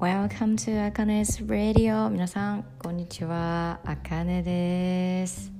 [0.00, 2.08] Welcome to あかね 's Radio.
[2.08, 3.80] 皆さんこんにちは。
[3.84, 5.52] あかねです。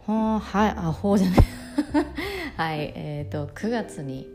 [0.00, 1.40] ほはいあほうじゃない。
[2.58, 4.26] はいえっ、ー、と9月に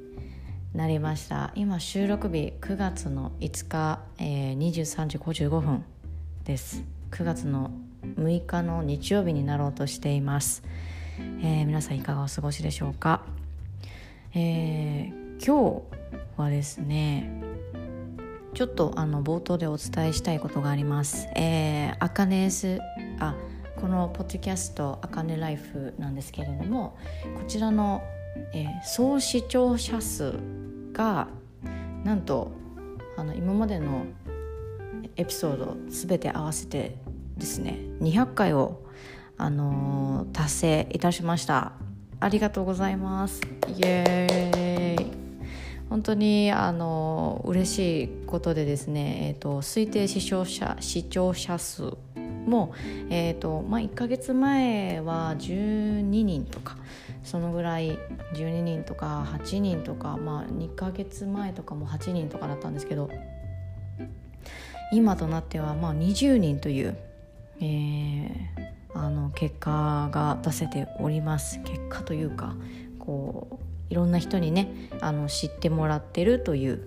[0.73, 1.51] なりました。
[1.55, 5.83] 今収録日9月の5日、えー、23時55分
[6.45, 6.81] です。
[7.11, 7.69] 9月の
[8.15, 10.63] 6日の日曜日になろうとしています、
[11.41, 13.23] えー、皆さんいかがお過ごしでしょうか、
[14.33, 15.81] えー、今
[16.37, 17.29] 日はですね
[18.53, 21.27] ちょっとあの冒頭でお伝えしたいことがあります。
[21.35, 22.79] えー、アカネス
[23.19, 23.35] あ
[23.79, 26.97] このポッドキャスト「あかねライフ」なんですけれども
[27.37, 28.03] こちらの、
[28.53, 30.33] えー、総視聴者数
[30.93, 31.27] が
[32.03, 32.51] なんと
[33.17, 34.05] あの今までの
[35.15, 36.97] エピソード全て合わせて
[37.37, 38.81] ですね200回を、
[39.37, 41.73] あのー、達成いたしました。
[42.19, 43.41] ありがとうございます。
[43.67, 44.50] イエーイ。
[45.91, 52.73] 本当にあの嬉しいことでですね、えーと、推定視聴者視聴者数も、
[53.09, 56.77] えーとまあ、1か月前は12人とか
[57.25, 57.99] そのぐらい
[58.35, 63.09] 12人とか8人とか、まあ、2か月前とかも8人とかだったんですけど
[64.93, 66.97] 今となってはまあ20人という、
[67.59, 71.61] えー、あの結果が出せております。
[71.63, 72.55] 結果というか
[72.97, 76.81] こういろんな人にねあの知ってもらってるという、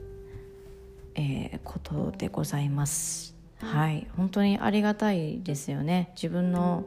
[1.14, 3.36] えー、ことでございます。
[3.58, 4.06] はい。
[4.16, 6.12] 本当にありがたいですよね。
[6.16, 6.84] 自分の、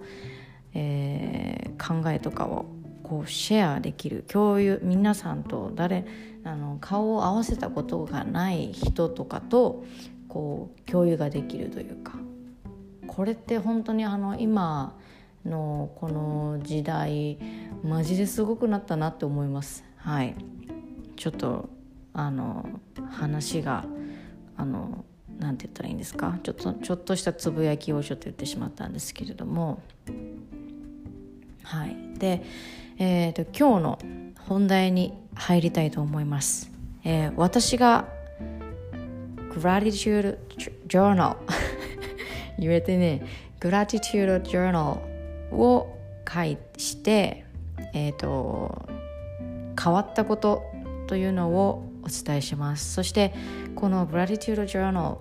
[0.73, 2.65] えー、考えとかを
[3.03, 4.25] こうシェアできる。
[4.27, 6.03] 共有皆さんと誰
[6.43, 9.85] あの顔を合わせたことがない人とかと
[10.27, 12.13] こう共有ができるというか。
[13.05, 14.97] これって本当にあの今
[15.45, 17.38] のこの時代
[17.83, 19.86] マジですごくなったなって思います。
[20.08, 20.36] はい。
[21.17, 21.67] ちょっと
[22.13, 22.80] あの
[23.11, 23.83] 話が
[24.55, 25.03] あの
[25.38, 26.39] なんて言ったらいいんですか？
[26.44, 29.84] ちょっとちょっとしたつぶやきをちょっと言ってしまったんですけれども。
[31.62, 31.97] はい。
[32.18, 32.41] で、
[32.97, 34.00] えーと、今日の
[34.47, 36.72] 本題に入りたいと思います、
[37.03, 38.07] えー、私が
[39.51, 40.38] Gratitude
[40.88, 41.35] Journal
[42.57, 43.24] 言えてね
[43.59, 45.00] Gratitude Journal
[45.51, 45.97] を
[46.34, 47.44] 書いして
[47.94, 48.87] えっ、ー、と
[49.81, 50.63] 変わったこと
[51.07, 52.93] というのをお伝えします。
[52.93, 53.33] そして
[53.75, 55.17] この Gratitude Journal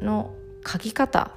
[0.00, 0.34] の
[0.66, 1.32] 書き方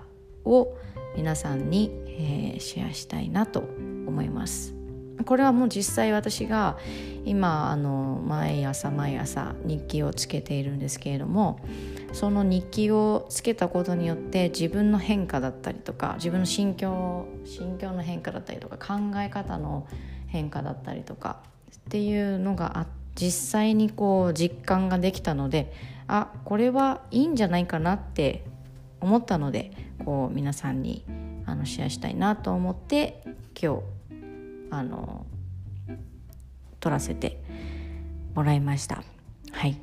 [0.45, 0.77] を
[1.15, 3.59] 皆さんに、えー、シェアしたいなと
[4.07, 4.77] 思います。
[5.25, 6.77] これはもう実際私が
[7.25, 11.59] 今あの毎朝毎朝日記をつけているんですけれども
[12.13, 19.87] その日記をつけたことによって自分の変化だったりとか自分の心境心境の変化だったりとか考え方の
[20.27, 21.41] 変化だったりとか
[21.87, 25.71] っていうのがあ実際にこう実感ができたので
[26.07, 28.43] あこれはいいんじゃないかなって
[28.99, 29.71] 思ったので
[30.03, 31.05] こう皆さんに
[31.45, 33.23] あのシェアしたいなと思って
[33.59, 33.81] 今日
[34.69, 35.25] あの
[36.81, 37.41] 撮らせて
[38.35, 39.01] もらいました。
[39.51, 39.79] はい。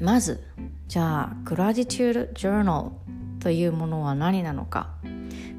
[0.00, 0.42] まず
[0.86, 4.90] じゃあグラディチュール・ジャーナルというものは何なのか。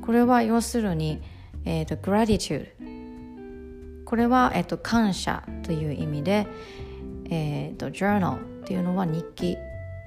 [0.01, 1.22] これは要するに、
[1.66, 2.88] えーと、グラディチュール
[4.09, 6.47] これは、えっと、感謝という意味で、
[7.29, 9.55] えっと、journal っていうのは日記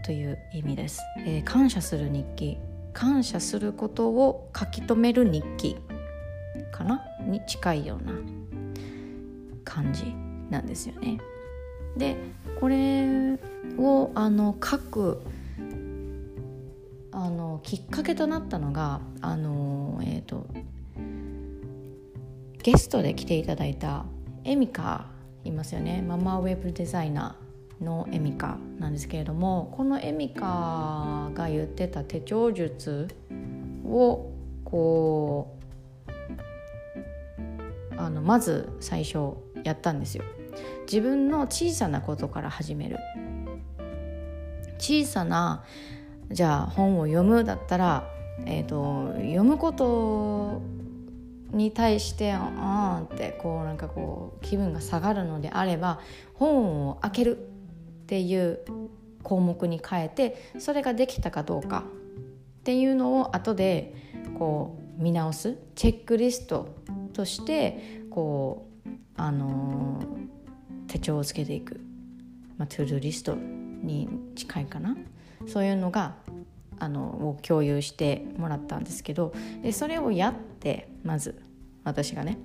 [0.05, 2.59] という意味です、えー、感謝する日記。
[2.93, 5.77] 感謝することを書き留める日記
[6.73, 7.01] かな？
[7.21, 8.13] に近いような
[9.65, 10.13] 感じ
[10.51, 11.19] なんですよね。
[11.97, 12.17] で
[12.59, 13.39] これ
[13.79, 15.23] をあの書く
[17.13, 20.49] あのきっかけとなったのがあのえっ、ー、と
[22.63, 24.05] ゲストで来ていただいた
[24.45, 25.07] エミカ
[25.45, 33.09] いますよねママウェブデザイナーのエミカなんですけれどもこのエミカが言ってた手帳術
[33.85, 34.31] を
[34.65, 35.63] こう
[37.97, 39.35] あのまず最初
[39.65, 40.25] やったんですよ。
[40.87, 42.99] 自分の小さなことから始める
[44.79, 45.65] 小さな
[46.31, 48.09] じゃあ本を読むだったら、
[48.47, 50.61] えーと読むこと
[51.53, 56.01] に対してあーってこうなんかこう気分が下がるのであれば
[56.35, 57.41] 本を開けるっ
[58.07, 58.61] ていう
[59.23, 61.85] 項目に変えてそれができたかどうか
[62.61, 63.95] っていうのを後で
[64.39, 66.69] こう見直すチェックリスト
[67.13, 71.81] としてこうあのー、手帳をつけていく、
[72.57, 74.97] まあ、トゥードリストに近いかな。
[75.47, 76.15] そういうのが
[76.83, 79.33] あのを共有してもらったんですけど
[79.63, 81.41] でそれをやってまず
[81.85, 82.39] 私がね。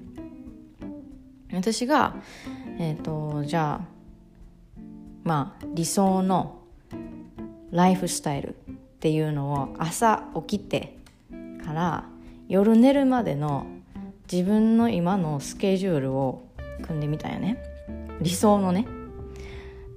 [1.51, 2.15] 私が
[2.77, 3.87] えっ、ー、とじゃあ
[5.23, 6.61] まあ理想の
[7.71, 8.53] ライフスタイルっ
[8.99, 10.99] ていうのを朝起きて
[11.65, 12.05] から
[12.47, 13.65] 夜寝るまでの
[14.31, 16.43] 自分の今のスケジュールを
[16.83, 17.57] 組んでみたよね。
[18.21, 18.96] 理想のね。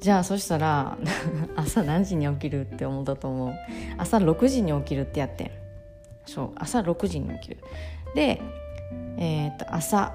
[0.01, 0.97] じゃあそしたら
[1.57, 3.55] 朝何時に起きるって思ったと思う。
[3.99, 5.51] 朝6時に起きるってやってん。
[6.25, 7.59] そう朝6時に起きる。
[8.15, 8.41] で、
[9.19, 10.15] えー、と朝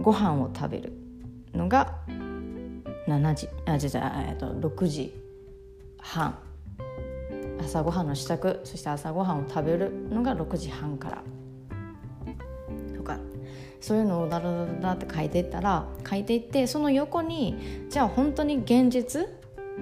[0.00, 0.92] ご飯を食べる
[1.54, 1.98] のが
[3.06, 3.48] 7時。
[3.64, 5.14] あじゃじゃえっと6時
[5.98, 6.36] 半。
[7.60, 8.60] 朝ごはんの支度。
[8.64, 11.22] そして朝ごはんを食べるのが6時半から。
[13.82, 19.28] そういうのをダラダラダって書いていったら書いていってその横にじゃあ本当に現実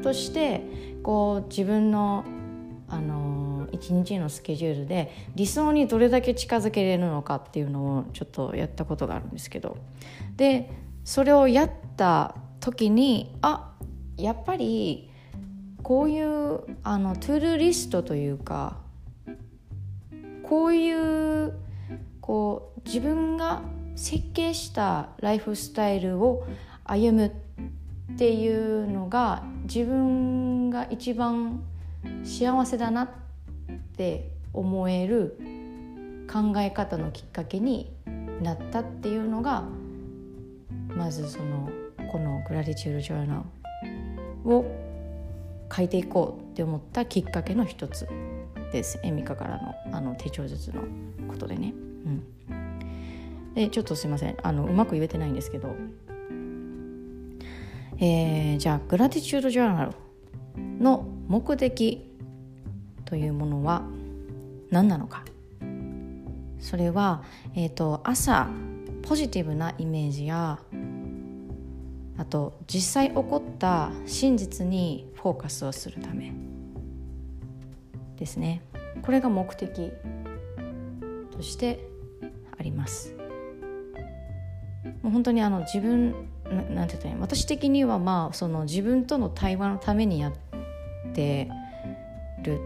[0.02, 0.62] として
[1.02, 2.25] こう自分の
[2.88, 9.76] あの一日のスケジュールで理想にどれだけ近づけれるのかっていうのをちょっとやったことがあるんですけど。
[10.37, 10.70] で
[11.05, 13.73] それをやった時にあ
[14.17, 15.11] やっぱり
[15.82, 18.76] こういうあのトゥールリストというか
[20.43, 21.55] こういう
[22.20, 23.62] こう自分が
[23.97, 26.47] 設計したライフスタイルを
[26.85, 31.63] 歩むっていうのが自分が一番
[32.25, 33.09] 幸せだなっ
[33.97, 35.39] て思える
[36.31, 37.93] 考え方のきっかけに
[38.41, 39.65] なったっていうのが
[40.97, 41.71] まずその
[42.11, 43.45] このグラディチュードジョーナ
[44.45, 44.65] ルを
[45.75, 48.09] 書いていこうって思ったきっかけの一つ
[48.73, 50.83] ですエミカからのあの手帳術の
[51.29, 51.75] ことでね。
[52.07, 52.25] うん、
[53.55, 54.37] でちょっとすいません。
[54.43, 55.75] あのうまく言えてないんですけど、
[57.99, 59.93] えー、じゃあグラティチュードジャーナル
[60.81, 62.06] の目的
[63.05, 63.82] というものは
[64.70, 65.25] 何なのか。
[66.61, 67.23] それは、
[67.55, 68.49] えーと朝
[69.02, 70.58] ポジティブなイメージや
[72.19, 76.35] あと実際起こった真実にフォーカスをするため
[78.19, 78.62] ですね。
[79.03, 79.91] これが目的
[81.31, 81.88] として
[82.58, 83.19] あります。
[85.11, 86.29] 本当にあの自分
[86.75, 90.33] なんて言ったらいい私的にはまあその自分との対話のためにやっ
[91.12, 91.49] て
[92.43, 92.61] る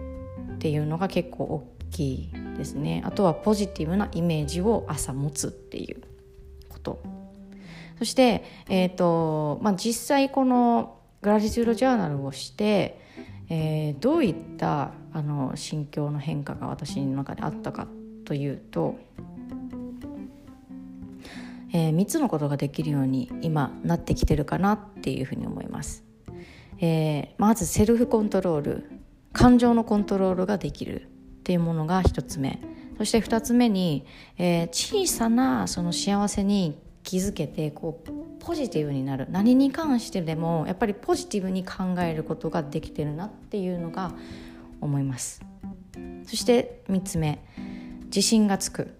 [0.54, 3.02] っていうのが結構大きいですね。
[3.04, 6.02] あとはポジティブなイメージを朝持つっていう
[6.68, 7.02] こと。
[7.98, 13.00] そして、えーとまあ、実際このグラディチュードジャーナルをして、
[13.48, 17.86] えー、どういったあの心境の変化が私の中であったか
[18.24, 18.96] というと、
[21.74, 26.04] えー、3つのことができるように今なってきてるかなっていうふうに思います。
[26.78, 28.90] えー、まずセルフコントロール。
[29.32, 31.06] 感情のコントロールができるっ
[31.42, 32.60] ていうものが1つ目。
[32.98, 34.06] そして2つ目に、
[34.38, 39.26] えー、小さなその幸せに気づけてこうポジティブになる。
[39.30, 44.12] 何に関してでもやっぱりポジティブに考えることができてるなっていうのが
[44.80, 45.42] 思います。
[46.24, 47.44] そして3つ目。
[48.04, 48.94] 自信がつく。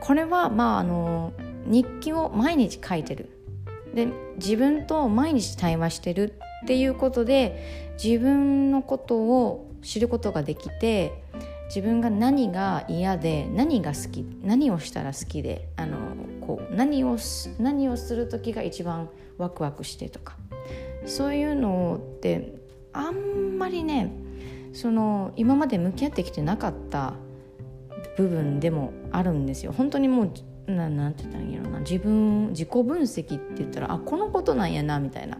[0.00, 1.32] これはまああの
[1.66, 3.30] 日記を毎日書いてる
[3.94, 6.34] で自分と毎日対話してる
[6.64, 11.22] っていうことで自分のことを知ることができて
[11.68, 15.98] 自分が何が嫌で何が好き何をしたら好きであの
[16.40, 17.16] こう何を
[17.58, 19.08] 何をする時が一番
[19.38, 20.36] ワクワクしてとか
[21.06, 22.54] そういうのって
[22.92, 24.12] あんまりね
[24.72, 27.14] その今まで向き合ってきてなかった
[28.16, 29.72] 部分でもあるんですよ。
[29.72, 30.30] 本当にもう
[30.66, 31.80] ななんて言ったらいいやろな。
[31.80, 35.38] 自分自己分析って言ったらあこのことなんやなみたいな。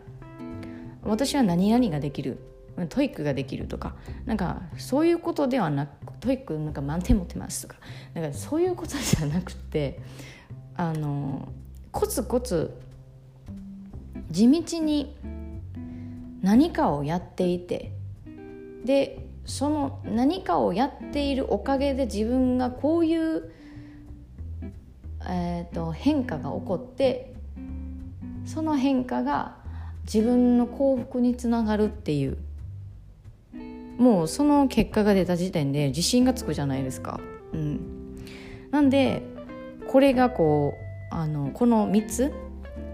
[1.02, 2.38] 私は何々ができる。
[2.90, 3.94] TOEIC ができるとか。
[4.26, 5.90] なんかそういうことではなく
[6.20, 7.80] TOEIC なんか満点持ってますとか。
[8.14, 10.00] なんかそういうことじゃなくて
[10.76, 11.48] あの
[11.92, 12.76] コツコツ
[14.30, 15.16] 地道に
[16.42, 17.92] 何かをやっていて
[18.84, 23.52] でその何かをやっているおかげで自分がこういう、
[25.28, 27.34] えーと、変化が起こって
[28.44, 29.56] その変化が
[30.04, 32.38] 自分の幸福につながるっていう
[33.98, 37.18] もうその結果が出た時点で自信がつくじゃないですか。
[37.52, 37.80] うん、
[38.70, 39.22] なんで
[39.88, 40.74] これがこ
[41.10, 42.32] うあのこの3つ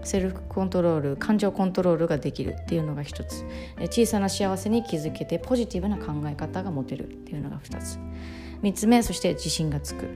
[0.03, 3.45] セルフコントロール感情コントロールができるっていうのが1つ。
[3.89, 7.99] 小さな幸せに気づけてポジティブな考え方が持てるっていうのが2つ。
[8.61, 10.07] 3つ目そして自信がつく。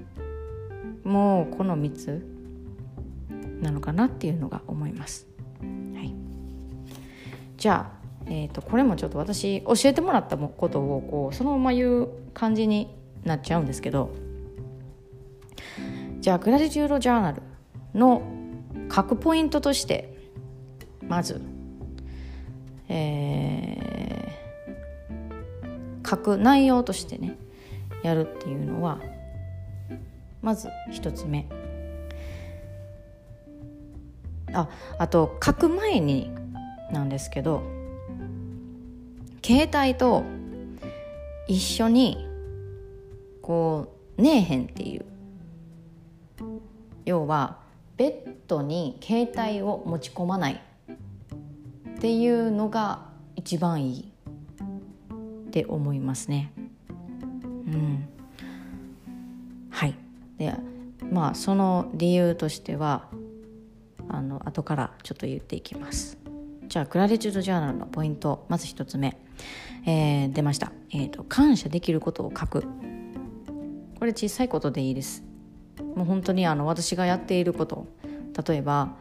[1.07, 2.25] もうこの3つ
[3.61, 5.25] なのかなっていうのが思います。
[5.61, 6.13] はい、
[7.57, 7.97] じゃあ
[8.29, 14.13] えーと、これもちょっと私教えてもらったことをこうそのまま言う感じになっちゃうんですけど
[16.19, 17.41] じゃあグラディチュードジャーナル
[17.95, 18.21] の
[18.93, 20.13] 書くポイントとして
[21.07, 21.41] まず、
[22.89, 27.37] えー、書く内容としてね
[28.03, 28.99] やるっていうのは
[30.41, 31.47] まず一つ目。
[34.53, 36.31] ああと書く前に
[36.91, 37.63] なんですけど
[39.43, 40.23] 携帯と
[41.47, 42.27] 一緒に
[43.41, 45.05] こう寝えへんっていう。
[47.07, 47.59] 要は
[47.95, 50.61] ベッドに携帯を持ち込まない
[51.95, 54.11] っていうのが一番いい
[55.47, 56.51] って思いますね。
[57.39, 58.09] うん、
[59.69, 59.95] はい。
[60.37, 60.53] で
[61.11, 63.07] まあその理由としては
[64.09, 66.17] あの後からちょっと言っていきます。
[66.67, 69.17] じゃあクラリチュードジャーナルのポイントまず1つ目、
[69.85, 72.65] えー、出ました、えーと、感謝できることを書く。
[73.99, 75.23] これ小さいことでいいです。
[75.95, 77.87] もう本当にあの私がやっていること。
[78.47, 78.95] 例えば、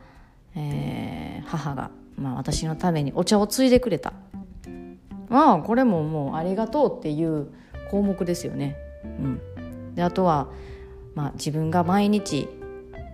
[0.54, 4.14] えー、母が、まあ、私のためにお茶をついでくれた。
[5.28, 7.48] まあこれももうありがとうっていう
[7.90, 8.76] 項目ですよね。
[9.04, 10.48] うん、であとは、
[11.16, 12.46] まあ、自分が毎日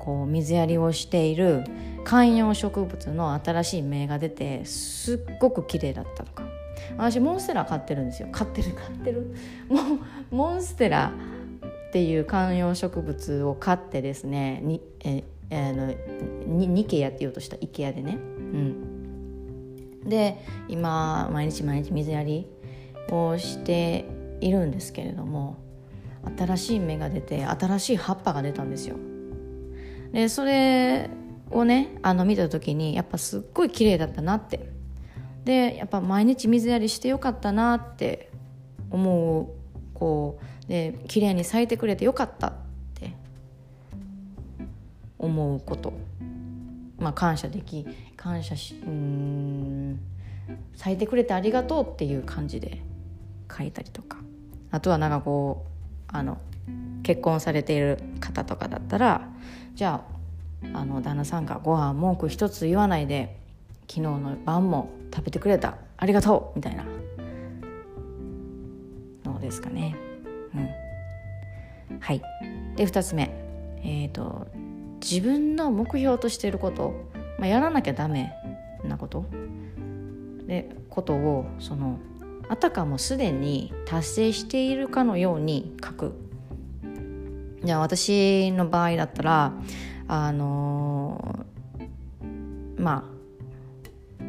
[0.00, 1.64] こう水やりをしている
[2.04, 6.42] 観葉植物の新しい芽が出てすっごく綺麗だったとか。
[6.99, 8.28] 私モンステラ飼ってるんですよ。
[8.32, 9.35] 飼ってる飼ってる。
[9.68, 11.12] もうモンステラ
[11.90, 15.94] っていう観葉植物を飼ってですねにええ、の
[16.47, 17.56] にニケヤって言おうとした。
[17.56, 22.49] IKEA でね、うん、で今毎日毎日水やり
[23.11, 24.06] をして
[24.40, 25.59] いるんですけれども
[26.38, 28.97] 新しい芽が出て新しい葉っぱが出たんですよ。
[30.12, 31.11] でそれ
[31.50, 34.71] をねあの見た時にやっぱすっごい綺麗だったなって。
[35.45, 38.31] でやっぱ毎日水やりしてよかったなって
[38.91, 39.49] 思う
[39.93, 42.52] こうで綺麗に咲いてくれてよかったっ
[42.95, 43.14] て
[45.19, 45.93] 思うこと。
[46.99, 47.85] まあ感謝でき
[48.17, 49.99] 感謝しうん
[50.76, 52.81] 咲いてくれてありがとうっていう感じで
[53.50, 54.19] 書いたりとか。
[54.71, 55.72] あとはなんかこう
[56.12, 56.38] あの
[57.02, 59.28] 結婚されている方とかだったら
[59.75, 60.04] じゃ
[60.73, 63.37] ああの旦那さんがご飯文句一つ言わないで
[63.88, 65.76] 昨日の晩も食べてくれた。
[65.99, 66.59] ありがとう。
[66.59, 66.85] みたいな。
[69.25, 69.95] のですかね。
[70.54, 72.23] うん、はい。
[72.76, 73.31] で2つ目。
[73.85, 74.47] えっ、ー、と
[75.00, 76.95] 自分の目標としていること、
[77.38, 78.33] まあ、やらなきゃダメ
[78.85, 79.26] なこと。
[80.47, 81.99] でことをその
[82.52, 86.12] あたかもすでに達成しているかのように書く。
[87.64, 89.54] じゃあ私の場合だったら
[90.06, 93.11] あのー、ま
[94.21, 94.23] あ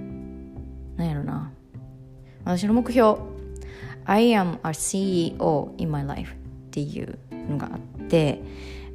[0.95, 1.51] なんやろな。
[2.45, 3.19] 私の目標
[4.05, 6.35] I am a CEO in my life っ
[6.71, 8.41] ていうのがあって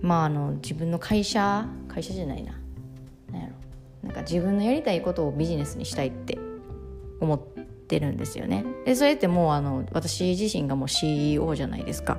[0.00, 2.52] まああの自分の会社会社じゃないな。
[3.30, 3.52] なんやろ。
[4.04, 6.38] なんか自分のやりたいことをビジネスにしたいって
[7.20, 7.57] 思っ
[7.88, 8.64] てるんですよね。
[8.84, 12.18] でそれってもうあの私自身がもう CEO じゃないですか。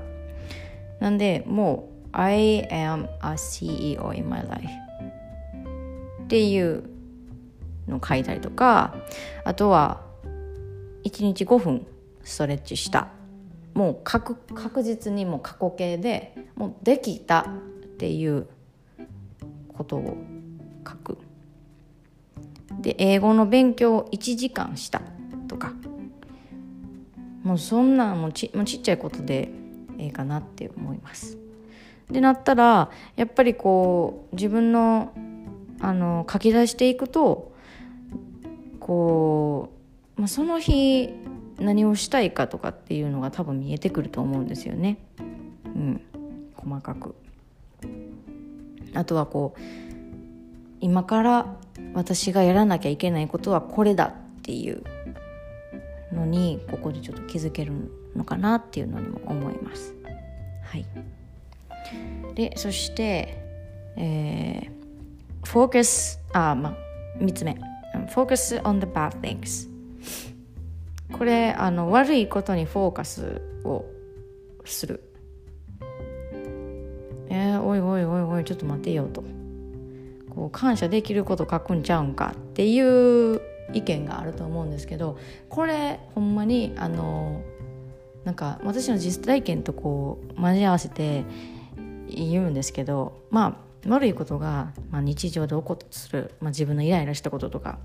[1.00, 4.68] なんでもう I am a CEO in my life
[6.24, 6.84] っていう
[7.88, 8.96] の書いたりとか
[9.46, 10.02] あとは
[11.04, 11.88] 1日5分
[12.24, 13.08] ストレッチした。
[13.74, 18.48] もう確確実にもう過去形でもうできたっていう
[19.78, 20.18] ことを
[20.86, 21.18] 書く。
[22.82, 25.02] で英語の勉強を1時間した。
[25.50, 25.74] とか
[27.44, 29.52] もうそんなんもちもうちっちゃいことで
[29.98, 31.38] ええかなって思います。
[32.10, 35.14] でなったらやっぱりこう自分の
[35.82, 37.54] あの書き出していくと
[38.80, 39.70] こ
[40.18, 41.10] う、まあ、その日
[41.60, 44.98] 何をしたいかとかっていうのが多分見えてくると思うんですよね。
[45.66, 46.02] うん、
[46.56, 47.16] 細かく
[48.94, 49.60] あとはこう
[50.82, 51.56] 今から
[51.94, 54.06] 私がやらなきゃいけないことはこれだ
[54.40, 54.84] っていう
[56.14, 57.74] のにここでちょっと気づける
[58.16, 59.94] のかなっていうのにも思います。
[60.64, 60.86] はい。
[62.36, 63.44] でそして、
[63.98, 66.76] えー、フォーカスあまあ
[67.20, 67.58] 3つ目。
[68.08, 69.68] focus on the bad things
[71.12, 73.86] これあの悪いことにフォーカスを
[74.66, 75.04] する。
[77.32, 79.24] えー、おいおいおいおいちょっと待てよと。
[80.30, 83.42] こう感謝できること書くんちゃうんかっていう
[83.74, 85.18] 意見があると思うんですけど
[85.50, 87.42] これほんまにあの
[88.24, 91.24] なんか私の実体験とこう交わせて
[92.08, 97.80] 言うんですけどまあ悪いことが、まあ、日常で起こったとする、まあ、自分のイライラしたこととか。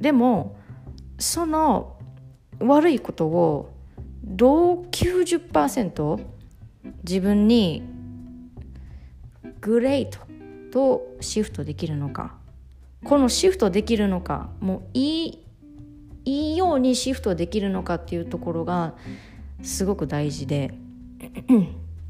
[0.00, 0.56] でも
[1.18, 1.96] その
[2.58, 3.72] 悪いことを
[4.24, 6.24] どう90%
[7.04, 7.82] 自分に
[9.60, 10.18] グレート
[10.72, 12.41] とシフトできるのか。
[13.04, 15.38] このシフトできるのかもういい
[16.24, 18.94] いいようにシフトできるのかっていうところが
[19.62, 20.72] すごく大事で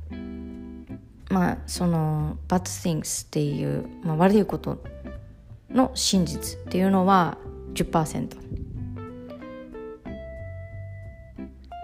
[1.31, 4.83] まあその bad things っていう、まあ、悪いこと
[5.71, 7.39] の真実っていうのは
[7.73, 8.37] 10%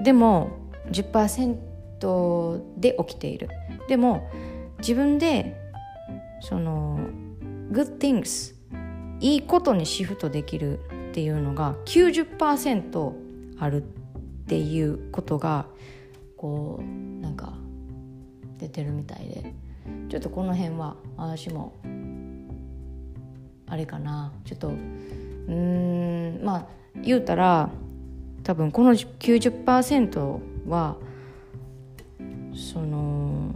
[0.05, 0.51] でも
[0.91, 1.59] 10%
[2.79, 3.49] で起きている。
[3.89, 4.31] でも
[4.79, 5.57] 自分で
[6.41, 7.01] その
[7.73, 8.58] good things
[9.21, 10.81] いいことにシフトできるっ
[11.13, 13.13] ていうのが90%
[13.59, 13.87] あるっ
[14.47, 15.67] ていうことが
[16.37, 17.53] こうなんか
[18.59, 19.55] 出てるみたいで。
[20.09, 21.75] ちょっとこの辺は私も
[23.67, 24.33] あれかな。
[24.45, 26.67] ちょっとうんまあ
[27.03, 27.71] 言うたら
[28.43, 30.97] 多分この90%は
[32.55, 33.55] その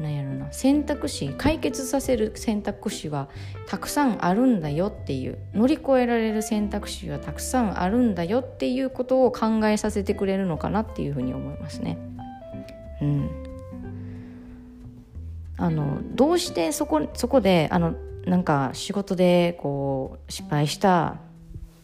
[0.00, 0.52] なんやろな。
[0.52, 3.28] 選択肢解決させる選択肢は
[3.66, 11.98] たくさんあるんだよっていう乗り越えられる選択肢はたくさんあるんだよっていうことを考えさせてくれるのかなっていうふうに思いますね。
[13.00, 13.30] うん、
[15.56, 17.94] あのどうしてそこそこであの
[18.26, 21.18] なんか仕事でこう失敗した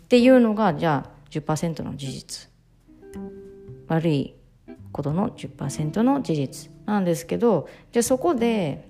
[0.04, 2.50] っていうのがじゃあ10%の事実。
[3.90, 4.36] 悪い
[4.92, 6.69] ことの10%の事実。
[6.86, 8.86] なんですけどじゃあそこで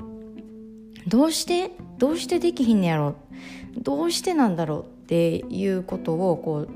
[1.06, 3.14] どうしてどうしてできひんねやろ？
[3.78, 6.68] どうしてなんだろうっていうことをこう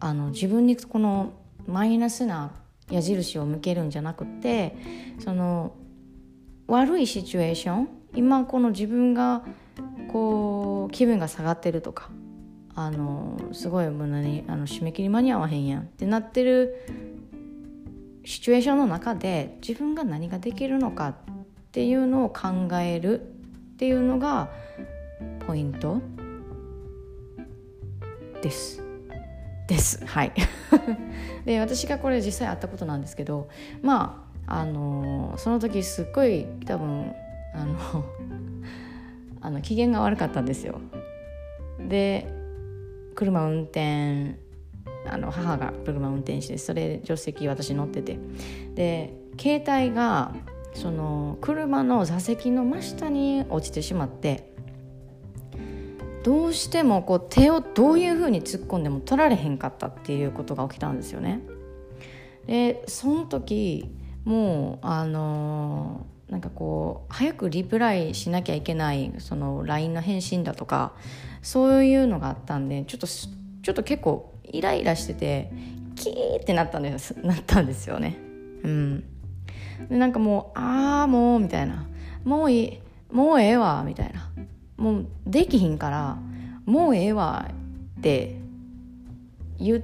[0.00, 1.32] あの自分にこの
[1.66, 2.52] マイナスな
[2.90, 4.76] 矢印を向けるんじゃなくて
[5.18, 5.74] その
[6.68, 9.44] 悪いシチュエーション今この自分が
[10.08, 12.10] こう気分が下がってるとか
[12.74, 16.86] あのすごいもう何あの締め切り間に合わへんやんってなってる
[18.26, 21.14] シチュエーションの中で自分が何ができるのかっ
[21.70, 24.50] ていうのを考えるっていうのが
[25.46, 26.02] ポイント
[28.42, 28.82] です。
[29.68, 30.04] です。
[30.04, 30.32] はい。
[31.46, 33.48] で私がこれ実際あったことなんですけど
[33.80, 37.12] まああのその時すっごい多分
[37.54, 38.04] あの
[39.40, 40.80] あの機嫌が悪かったんですよ。
[41.78, 42.26] で
[43.14, 44.34] 車運転
[45.08, 48.18] あの母が車運転してそれ助手席私乗ってて
[48.74, 50.34] で携帯が
[50.74, 54.52] その車の座席の真下に落ちてしまって
[56.22, 61.40] どうしてもこう手をどういうふうに突っ込んでも取られへんかったっていうことが起きたんですよね。
[62.46, 63.88] でその時
[64.24, 70.94] もうあのー、なんかこう早くリプライしなきゃいけないその LINE の返信だとか
[71.42, 73.06] そういうのがあったんでちょっと
[73.66, 75.50] ちょっと結構イライラしてて
[75.96, 78.16] キーってなったんですなったんですよね。
[78.62, 79.00] うん。
[79.90, 81.84] でなんかもうああもうみたいな。
[82.22, 84.30] もういいもうええわみたいな。
[84.76, 86.16] もうできひんから
[86.64, 87.50] もうええわ
[87.98, 88.36] って
[89.58, 89.80] 言っ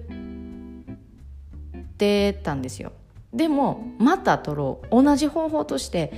[1.99, 2.93] てたんですよ。
[3.35, 5.03] でもまた撮ろう。
[5.03, 6.13] 同じ方法として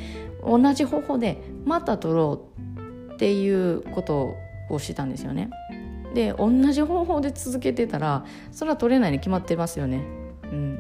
[0.46, 2.46] 同じ方法でまた撮ろ
[3.09, 4.35] うっていうこと
[4.68, 5.48] をしてたんですよね。
[6.14, 10.05] で同じ方法で続けてたらそれは取れないに決まってますよね。
[10.44, 10.79] うん、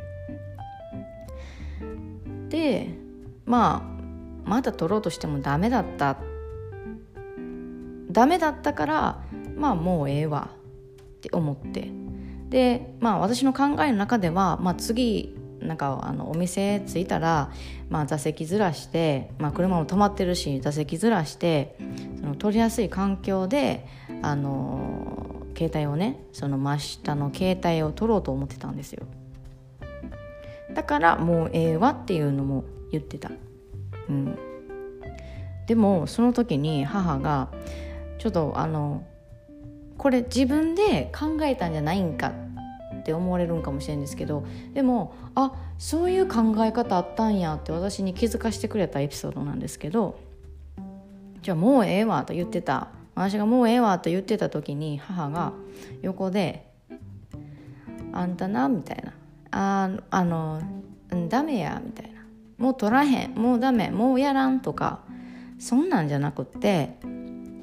[2.48, 2.88] で
[3.44, 3.82] ま
[4.46, 6.16] あまだ取ろうとしてもダメだった。
[8.10, 9.24] ダメだったから
[9.56, 11.90] まあもうええわって思って。
[12.48, 15.33] でまあ私の考えの中では、まあ、次
[15.64, 17.50] なんかあのお店着いたら、
[17.88, 21.76] まあ、座席ずらして、まあ、車も止まってるし座席ずらして
[22.20, 23.86] その取りやすい環境で
[24.22, 29.06] あの携帯をねその真下の携帯を取ろうと思ってたんですよ。
[30.74, 33.30] だからもうええわっていうのも言ってた。
[34.08, 34.38] うん。
[35.66, 37.48] でもその時に母が
[38.18, 39.04] ちょっとあの
[39.96, 42.32] これ自分で考えたんじゃないんかっ
[43.04, 50.18] って思われるんかもしれんですけどでもあそういう考え方あったんやって私に気づかせてくれたエピソードなんですけど
[51.42, 52.88] じゃあもうええわと言ってた。
[53.16, 55.52] 私がもうええわと言ってた時に母が
[56.02, 56.66] 横で
[58.12, 59.12] 「あんたな」みたいな
[59.52, 60.60] 「ああの
[61.28, 62.26] ダメや」みたいな
[62.58, 63.34] 「もう取らへん。
[63.36, 63.90] もうダメ。
[63.90, 65.00] もうやらん」とか。
[65.58, 66.96] そんなんじゃなくって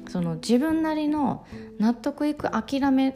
[0.08, 1.46] その自分なりの
[1.78, 3.14] 納得いく諦めっ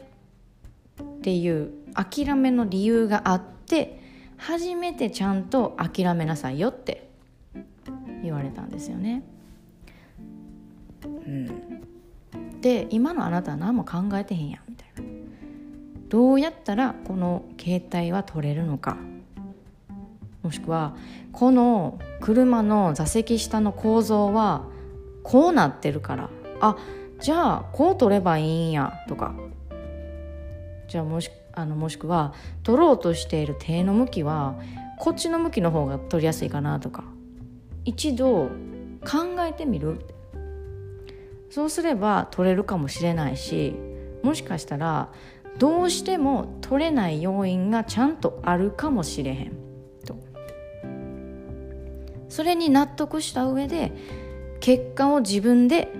[1.21, 3.99] ていう諦めの理由があって
[4.37, 7.09] 初めてちゃんと諦めなさいよって
[8.23, 9.23] 言われたんですよね。
[11.03, 11.81] うん、
[12.61, 15.09] で今のあなたは何も考えてへんやんみたいな。
[16.09, 18.97] どうやったらこの携帯は取れるのか。
[20.43, 20.95] もしくは
[21.33, 24.65] この車の座席下の構造は
[25.23, 26.29] こうなってるから。
[26.61, 26.77] あ
[27.19, 29.33] じゃあこう取ればいいんやとか。
[30.87, 34.55] じゃあもしあのもしくは取ろうとしている手の向きは
[34.99, 37.03] こっちの向きの方が取りやすいかなとか。
[37.83, 38.49] 一度
[39.03, 39.99] 考えてみる。
[41.49, 43.73] そうすれば取れるかもしれないし
[44.21, 45.09] もしかしたら
[45.57, 49.53] どうしても取れない要因がちゃんとあるかもしれへん
[50.05, 50.19] と。
[52.29, 53.93] それに納得した上で
[54.59, 55.91] 結果を自分で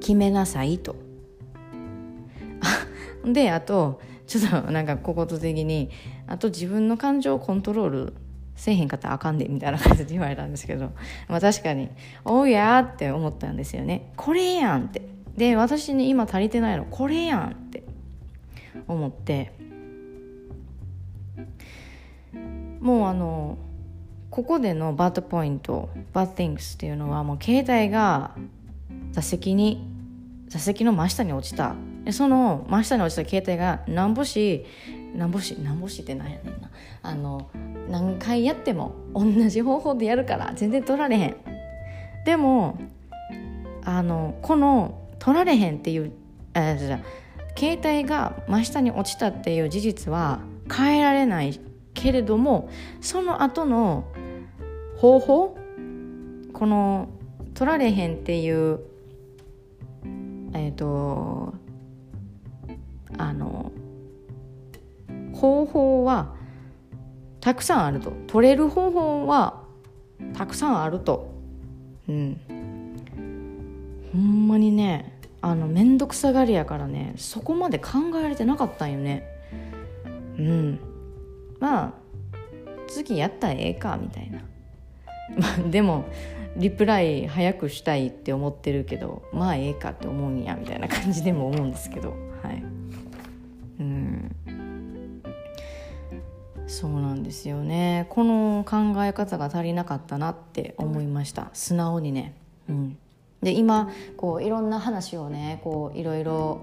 [0.00, 0.96] 決めなさいと。
[3.24, 5.90] であとちょっとなんか心的に
[6.26, 8.12] あと自分の感情をコントロール
[8.56, 10.92] せえへんかったらあかんでみたいな感じで言われたんですけど、
[11.28, 11.90] まあ、確かに
[12.24, 14.12] 「おうや」って思ったんですよね。
[14.16, 15.02] これやんって。
[15.36, 17.82] で私に今足りてないのこれやんって
[18.88, 19.52] 思って。
[22.80, 23.58] もうあの
[24.30, 28.36] ここでのバッドポイントバッド things っていうのはもう携帯が
[29.10, 29.95] 座席に
[30.56, 31.74] 座席の真下に落ちた。
[32.10, 34.64] その真下に落ちた携帯がなんぼし
[35.14, 36.70] なんぼしなんぼしってなんやねんな。
[37.02, 37.50] あの
[37.90, 41.36] 何回やっても同じ方法でやるから全然取られへん。
[42.24, 42.78] でも
[43.84, 46.12] あのこの取られへんっていう
[46.54, 47.00] あじゃ
[47.56, 50.40] 携帯が真下に落ちたっていう事実は
[50.74, 51.60] 変えられない
[51.92, 54.04] けれどもその後の
[54.96, 55.58] 方法
[56.52, 57.10] この
[57.54, 58.80] 取られへんっていう
[60.56, 61.54] えっ、ー、と
[63.18, 63.72] あの
[65.32, 66.34] 方法は
[67.40, 68.12] たくさんあると。
[68.26, 69.62] 取れる方法は
[70.34, 71.30] たくさんあると。
[72.08, 72.40] うん。
[74.12, 79.24] ほんまにねあの面倒くさがりやからねそこまで考えられてなかったんよね。
[80.38, 80.80] うん。
[81.60, 81.92] まあ
[82.88, 84.42] 次やったらええかみたいな。
[85.70, 86.06] でも
[86.56, 92.10] リプライ早くしたいって思ってるけどまあええかって思うんやみたいな感じでも思うんですけど。
[92.42, 92.62] はい。
[93.80, 94.36] うん。
[96.66, 98.06] そうなんですよね。
[98.10, 101.50] この考え方が足りなかったなって思いました。
[101.52, 102.34] 素直にね。
[102.68, 102.98] うん。
[103.42, 106.60] で今こういろんな話をねこういろいろ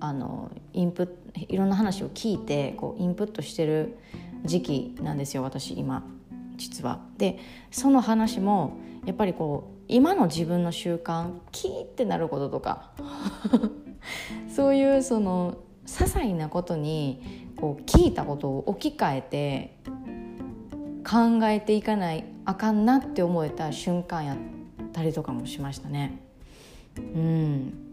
[0.00, 3.96] あのインプいろんな話を聞いてこうインプットしてる
[4.44, 6.04] 時期なんですよ私今。
[6.56, 7.00] 実は。
[7.18, 7.38] で
[7.70, 12.92] その話もやっぱりこう今の自分の習慣キーってなることとか
[14.54, 15.56] そういうその
[15.86, 19.76] 些細なことにこう聞いたことを置き換えて
[21.08, 24.36] 考えていかないあかんなって思えた瞬間やっ
[24.92, 26.20] たりとかもしましたね。
[26.96, 27.88] うん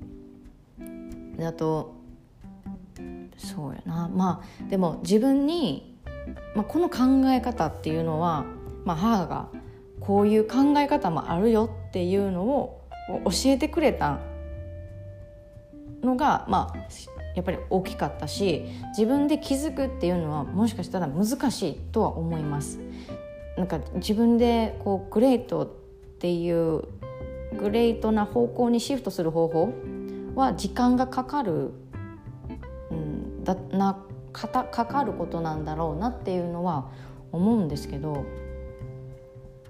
[1.37, 1.93] であと
[3.37, 5.95] そうやなまあでも自分に、
[6.55, 8.45] まあ、この考え方っていうのは、
[8.83, 9.49] まあ、母が
[10.05, 12.81] こういう考え方もあるよっていうのを
[13.25, 14.19] 教えてくれた
[16.03, 16.79] のがまあ
[17.35, 18.65] やっぱり大きかったし
[18.97, 22.79] 自分で気づくっていうのはもしかしたら難しいとは思います。
[23.57, 25.67] なんか自分でこうグレートっ
[26.19, 26.83] ていう
[27.57, 29.73] グレートな方向にシフトする方法
[30.35, 31.71] は時間がかかる、
[32.91, 36.91] うん、だなかたかかることなんだろうなっていうのは
[37.31, 38.25] 思うんですけど、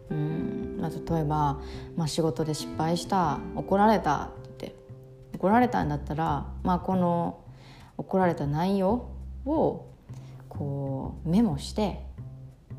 [0.10, 0.78] うん。
[0.80, 1.60] まあ、例えば、
[1.96, 4.76] まあ、仕事で失敗した怒られたって
[5.36, 7.42] 怒られたんだったら、まあ、この
[7.98, 9.10] 怒られた内容
[9.46, 9.86] を
[10.50, 12.06] こうメモして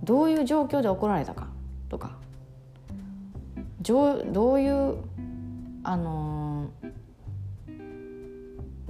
[0.04, 1.48] どういう状況で怒られたか
[1.88, 2.16] とか
[3.82, 4.96] どういう
[5.84, 6.70] あの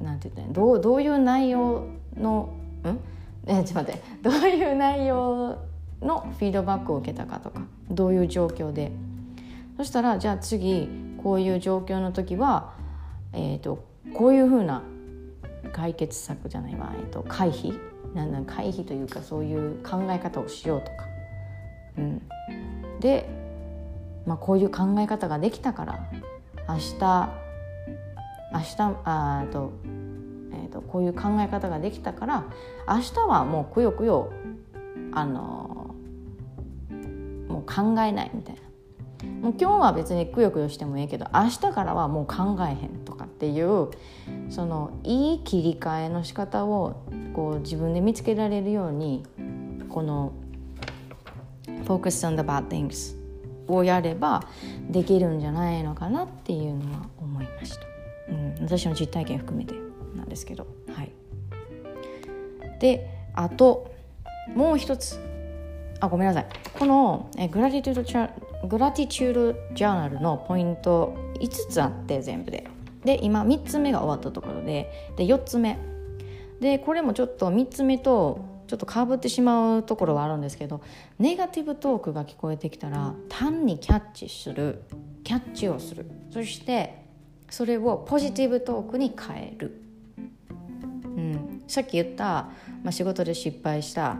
[0.02, 2.98] なんて言ったどうどういう内容のん？
[3.46, 4.02] えちょっと待って。
[4.22, 5.58] どういう内容
[6.06, 8.92] のフィードバックを受けたかとかどういう状況で。
[9.76, 10.88] そしたらじゃあ次
[11.22, 12.72] こういう状況の時は、
[13.34, 14.82] えーと、こういうふうな
[15.74, 17.78] 解決策じゃないわ、えーと、回避？
[18.14, 20.92] なんなん回避というかそういう考え方をしようとか。
[21.98, 22.22] うん、
[23.00, 23.28] で、
[24.24, 26.06] まあ、こういう考え方ができたから
[26.68, 27.30] 明日
[28.54, 29.72] 明日あと,、
[30.52, 32.44] えーと、こういう考え方ができたから
[32.88, 34.32] 明日はもうくよくよ
[35.12, 35.75] あの
[37.66, 38.60] 考えないみたいな。
[39.40, 43.90] もう今日は別にくよくよしてもいいけど明日からはもう考えへんとかっていう
[44.50, 47.02] そのいい切り替えの仕方を
[47.34, 49.24] こう自分で見つけられるように
[49.88, 50.32] この
[51.86, 53.16] 「Focus on the bad things」
[53.68, 54.44] をやれば
[54.90, 57.86] できるんじゃないのかなっていうのは思いました。
[58.28, 59.74] うん、私の実体験含めて
[60.14, 60.66] なんですけど。
[60.94, 61.12] はい。
[62.80, 63.90] であと
[64.54, 65.25] もう一つ。
[66.06, 66.46] あごめんなさい。
[66.78, 68.14] このえグラティチュードチ
[68.68, 72.68] グラティチュードジャーナルのポイント5つあって全部で。
[73.04, 74.90] で今3つ目が終わったところで。
[75.16, 75.78] で4つ目。
[76.60, 80.80] でこれもちょっと3つ目とちょっとかぶってしまうところはあるんですけど
[81.18, 84.82] ネガティブトークが聞こえてきたら単にキャッチする。
[85.22, 86.06] キャッチをする。
[86.30, 87.06] そして
[87.50, 89.80] それをポジティブトークに変える、
[91.04, 92.24] うん、さっき言った、
[92.82, 94.16] まあ、仕事で失敗した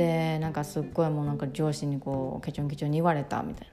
[0.00, 3.68] でなんかすっごいもうなんか上司にこうケチョンケチョンに言われたみたい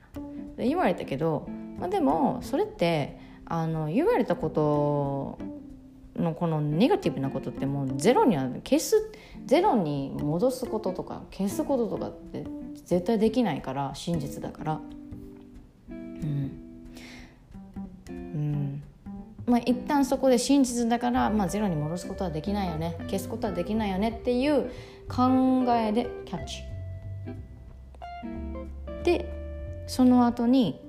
[0.58, 0.66] な。
[0.66, 1.48] 言われたけど、
[1.80, 9.10] まあ、でもそれってあの言われたことのこのネガティブなことってもうゼロには消す
[9.46, 12.44] ゼロに戻すこととか消すこととかって
[12.84, 14.80] 絶対できないから真実だから。
[15.90, 16.67] うん。
[19.48, 22.98] まあ一旦そこで真実だから、まあ、ゼロに戻すことはできないよね。
[23.04, 24.10] 消すことはできないよね。
[24.10, 24.70] っていう
[25.08, 26.64] 考えでキャッチ。
[29.04, 29.34] で
[29.88, 30.82] その後に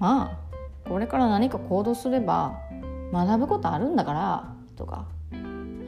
[0.00, 0.38] ま
[0.84, 2.58] あこれから何か行動すれば
[3.12, 5.06] 学ぶことあるんだからとか。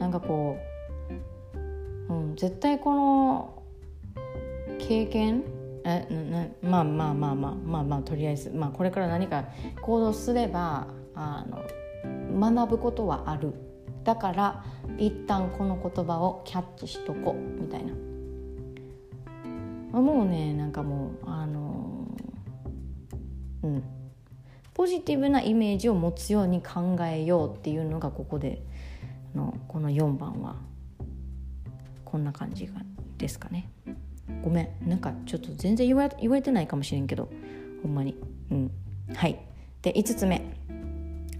[0.01, 0.57] なんかこ
[2.09, 3.63] う、うん、絶対この
[4.79, 5.43] 経験
[5.85, 9.45] えなまあまあまあまあまあまあとりあえず、まあ、これから何か
[9.81, 10.87] 行動すれば
[11.21, 13.53] あの学ぶことはある。
[14.03, 14.65] だから
[14.97, 17.93] 一旦この言葉をキャッチしとこみたいな。
[19.99, 22.07] もうねなんかもうあの
[23.63, 23.83] うん。
[24.73, 28.63] ポジティブなイメージを持つように考えようっていうのがここで
[29.35, 30.55] のこの4番は
[32.05, 32.73] こんな感じが
[33.17, 33.69] ですかね。
[34.41, 34.89] ごめん。
[34.89, 37.29] なんかちょっと全然言わ言われてないかもしれんけど
[37.83, 38.17] ほんまに。
[38.49, 38.71] うん。
[39.13, 39.39] はい。
[39.81, 40.41] で5つ目。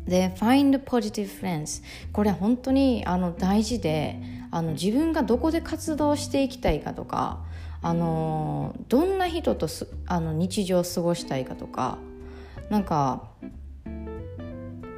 [0.07, 4.19] で Find positive friends これ本当にあの大事で
[4.51, 7.39] あの自分がどこで活動していきたいかとか
[7.81, 11.97] あのどんな人とすあの日常を過ごしたいかとか
[12.69, 13.29] なんか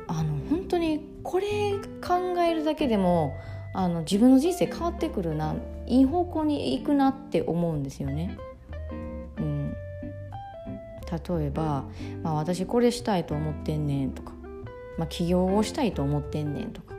[0.08, 1.74] あの本当にこれ
[2.06, 3.36] 考えるだけでも
[3.74, 5.56] あの自分の人生変わってくるな
[5.88, 8.38] いい方向に行くなって思うんですよね。
[9.38, 9.76] うん、
[11.12, 11.86] 例えば、
[12.22, 14.33] まあ、私これしたいと思ってんねんとか、
[14.97, 16.93] まあ、起業をしたいと思ってんねんとか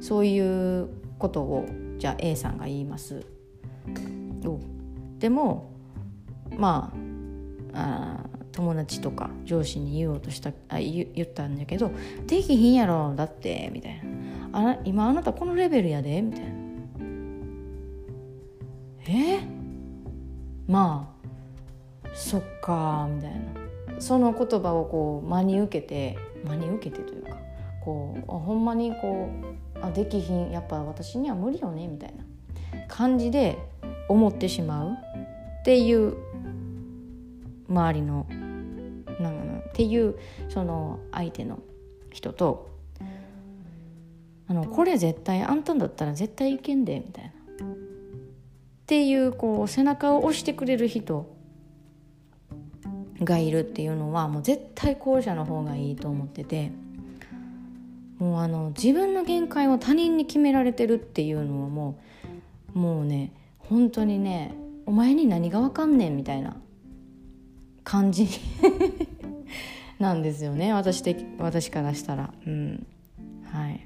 [0.00, 1.66] そういうことを
[1.98, 3.24] じゃあ A さんが言います。
[5.18, 5.70] でも
[6.56, 6.92] ま
[7.74, 11.92] ああ友達とか上司に言おうとしたあ言言ったんだけど
[12.26, 14.00] 「できひんやろだって」みたい
[14.52, 14.72] な。
[14.72, 16.50] あ「今あなたこのレベルやで」みたいな
[19.08, 19.40] 「え？
[20.66, 21.14] ま
[22.04, 23.62] あそっか」みたいな。
[23.98, 27.36] その言葉をこう真に受けて真に受けてというか
[27.84, 29.30] こうほんまにこ
[29.74, 32.24] うあできひんやっぱ私には無理よねみたいな。
[32.88, 33.58] 感じで
[34.08, 34.92] 思ってしまう。
[34.92, 36.16] っていう
[37.68, 38.26] 周りの
[39.20, 41.60] なんかなっていうその相手の
[42.10, 42.68] 人と
[44.48, 47.30] あのこれ絶対あんたんだったら絶対いけんでみたいな。
[47.30, 47.34] っ
[48.86, 51.34] ていうこう背中を押してくれる人
[53.24, 56.72] がいるっていうのはもう絶対後者の方がいいと思ってて
[58.18, 61.98] もうあの自分の限界を他人に決められてるっていうのはも
[62.74, 64.54] うもうね本当にね
[64.86, 66.56] お前に何が分かんねんみたいな
[67.84, 68.28] 感じ
[69.98, 72.32] なんですよね私的私からしたら。
[72.46, 72.86] うん
[73.44, 73.80] はい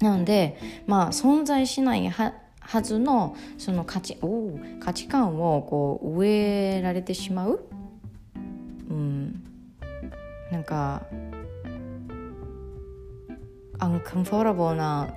[0.00, 7.64] なんでまあ存在しないははずのその価値お価値観をこう植えられてしまう、
[8.94, 9.42] うん、
[10.52, 11.02] なんか
[13.80, 15.12] アンカンフォーラボーな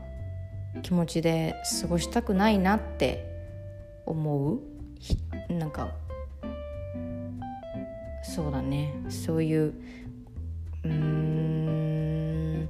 [0.82, 3.24] 気持ちで過ごしたくないなって
[4.08, 4.60] 思う？
[5.54, 5.92] なんか
[8.24, 8.96] そうだね。
[9.10, 9.74] そういう
[10.84, 12.70] うん。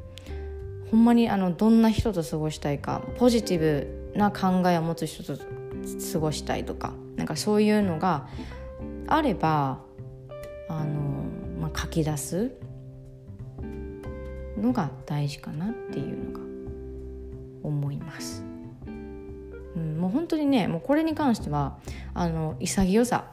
[0.92, 5.42] ほんまにあのどんな人と過ごしたいかポジティブな考えを持つ人と
[6.14, 8.28] 過ごしたいとかなんかそういうのが
[9.08, 9.80] あれば、
[11.78, 12.52] 書き出す
[14.58, 16.46] のが大事かなっていうのが
[17.64, 18.44] 思います。
[18.88, 18.90] う
[19.80, 21.78] ん、もう本当にねもうこれに関しては
[22.14, 23.26] あの潔さ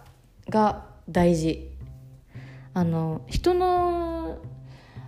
[0.50, 1.70] が大事
[2.74, 4.38] あの人の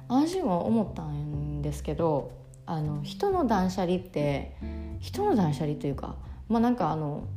[0.09, 2.33] 私も思ったんですけど
[2.65, 4.57] あの人の断捨離って
[5.01, 6.17] 人の断捨離というか
[6.49, 7.29] まあなんかあの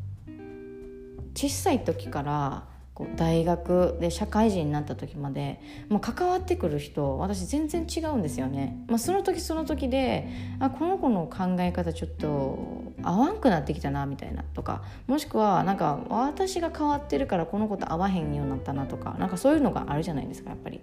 [1.36, 2.69] 小さい時から
[3.00, 8.78] こう大学で社会人になった時までもう関わってくる人私全然違うんですよね。
[8.88, 10.28] まあ、その時その時で
[10.60, 12.60] あこの子の考え方ちょっと
[13.02, 20.82] 合わんくなってきたなみたいなとかもしくはなんか私が変わってるからこの子と合わへんようになったなとかなんかそういうのがあるじゃないですかやっぱり。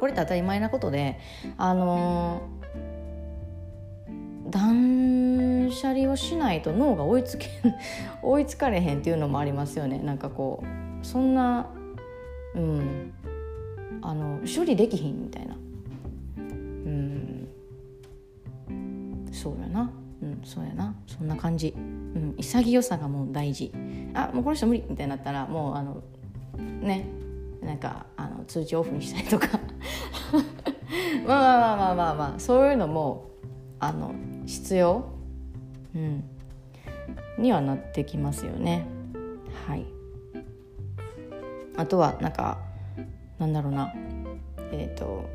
[0.00, 1.18] これって当たり前なことで
[1.56, 2.42] あの
[4.50, 5.26] 断
[5.66, 7.48] 断捨離をしないと脳が追いつけ
[8.22, 11.66] 追いつかれへんっていうのもありますよねなんかこうそんな
[12.54, 13.12] うん
[14.02, 15.56] あの処理できひんみたいな。
[16.36, 17.48] うん。
[19.32, 19.90] そうやな。
[20.22, 20.94] うんそうやな。
[21.06, 23.72] そんな感じ、うん、潔さがもう大事。
[24.14, 26.02] あもうこの人無理みたいになったらもうあの
[26.56, 27.06] ね
[27.62, 29.58] なんかあの通知オフにしたりとか。
[31.26, 32.38] まあまあまあまあまあまあ。
[32.38, 33.30] そういうのも
[33.80, 34.14] あの
[34.46, 35.04] 必要、
[35.94, 36.24] うん、
[37.38, 38.86] にはなってきますよね。
[39.66, 39.95] はい。
[41.76, 42.58] あとはなんか
[43.38, 43.92] なんだろうな。
[44.72, 45.28] えっ、ー、と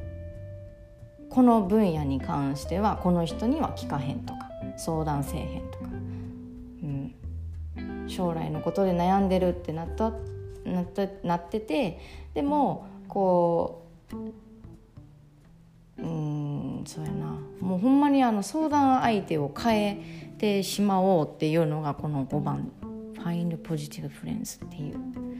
[1.29, 5.87] この分野に関してはこの人には聞かへんとか相談せえへんとか、う
[6.85, 7.15] ん、
[8.07, 10.11] 将来のことで悩んでるってなった
[10.65, 11.99] なったなってて
[12.33, 17.37] でもこううんそうやな。
[17.61, 22.71] もうほんまにあの相談相手を変えてしまおうっていうのがこの5番
[23.23, 25.30] 「Find Positive Friends」っていう。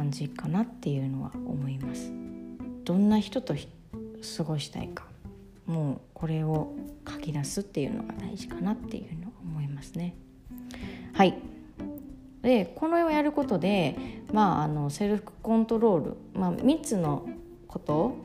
[0.00, 2.10] 感じかなっていうのは思います。
[2.84, 5.04] どんな人と過ごしたいか
[5.66, 6.74] もうこれを
[7.06, 10.14] 書き出すっていうのが大事かなっていうのを思いますね。
[11.12, 11.38] はい
[12.40, 13.94] でこの絵をやることで、
[14.32, 17.28] まあ、あのセルフコントロール、まあ、3つの
[17.68, 18.16] こと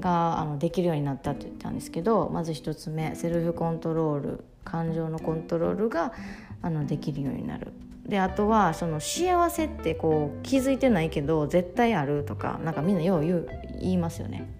[0.00, 6.14] があのできるようになったって言ったんですけどまず1つ目セルフコントロール感情のコントロールが
[6.62, 7.74] あのできるようになる。
[8.06, 13.48] であとはその幸せってこう気づいてないけど絶対あるとかなんかみんなよう言う
[13.80, 14.50] 言いますよね。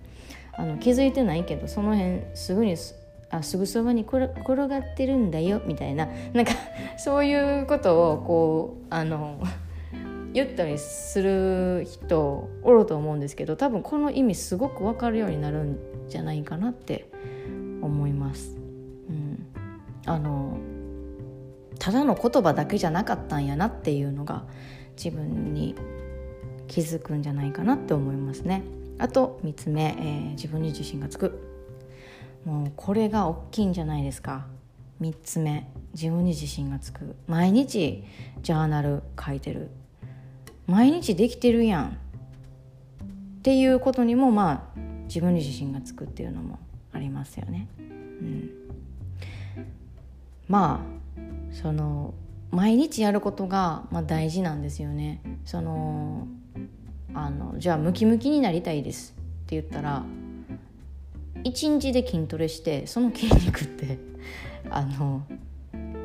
[0.55, 2.77] あの気づいてないけどその辺すぐに
[3.31, 4.29] あすぐそばに転
[4.69, 6.53] がってるんだよみたいななんか
[6.99, 9.43] そういうことをこうあの
[10.35, 15.79] 言ったりする人おると思うんですけど多分この意味すごく分かるようになるん
[16.09, 17.11] じゃないかなって
[17.81, 18.57] 思います。
[19.09, 19.47] うん、
[20.07, 20.59] あの
[21.83, 24.45] ただの言葉だけじゃなかったんやなっていうのが
[24.97, 25.75] 自分に
[26.69, 28.63] 気づくんじゃないかなって思いますね。
[28.99, 31.43] あと3つ目、えー、自分に自信がつく。
[32.45, 34.47] もうこれが大きいんじゃないですか。
[35.01, 37.17] 3つ目自分に自信がつく。
[37.27, 38.05] 毎日
[38.43, 39.69] ジャーナル書いてる。
[40.69, 41.89] 毎日できてるやん。
[41.89, 46.61] っていうことにもまあ自分に自信がつくっていうのも
[46.93, 47.67] ありますよね。
[47.77, 48.51] うん、
[50.47, 51.02] まあ
[51.53, 52.15] その
[52.51, 55.23] 毎日やることが、まあ、大事なんですよね。
[55.45, 56.27] その
[57.15, 59.15] あのじゃあムキムキになりたいです。
[59.19, 60.05] って言ったら
[61.45, 63.99] 1日で筋トレしてその筋肉って
[64.71, 65.23] あの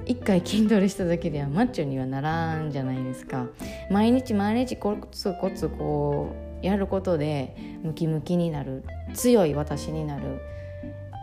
[0.05, 3.47] 1回筋トレしただけではマッチョにはならんじゃないですか。
[3.91, 6.31] 毎日毎日コツコツこ
[6.61, 8.83] うやることでムキムキになる。
[9.13, 10.39] 強い私になる。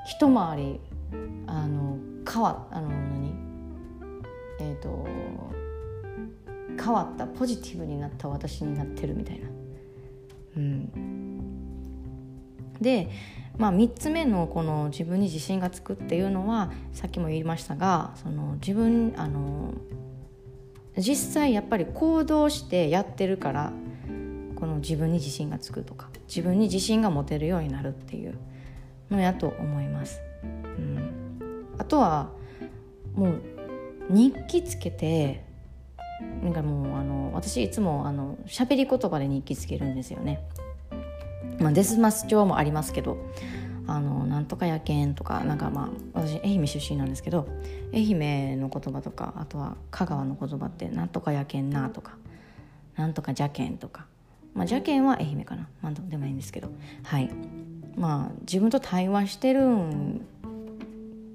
[0.07, 0.81] 一回り
[1.47, 1.97] あの
[2.31, 3.34] 変わあの何？
[4.64, 5.07] えっ、ー、と
[6.83, 9.46] 変わったポジティブになった私になってるみたいな。
[10.57, 10.90] うん、
[12.81, 13.09] で、
[13.59, 19.74] まあ、3つ目のこの自分に自信がつくっていうのはさっきも言いましたがその自分あの
[20.96, 23.72] 実際やっぱり行動してやってるから
[24.55, 28.38] この自分に自信がつくとか自分に自信が持てるようになるっていう
[29.11, 30.20] のやと思います。
[30.42, 30.46] う
[30.81, 32.31] ん、あとは
[33.14, 33.54] もう
[34.11, 35.45] 日記つけて
[36.43, 40.40] なんかもうあの私いつもあの喋り言葉で日記つけるんですよね。
[41.61, 43.17] まあ、デスマス帳もありますけど
[43.87, 47.47] 「あのなんとかやけん」とかなんかまあ私愛媛出身なんですけど
[47.93, 52.17] 愛媛の言葉とかあとは香川の言葉って「なんとかやけんな」とか
[52.97, 54.07] 「なんとかじゃけん」とか
[54.55, 55.69] まあじゃけんは愛媛かな。
[55.83, 56.69] まあでもいいんですけど。
[57.03, 57.31] はい。
[57.97, 60.27] まあ自分と対話してるん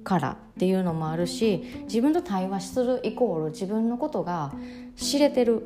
[0.04, 4.52] からっていうのもあるし自分と対話するイコール自分のことが
[4.96, 5.62] 知れてる。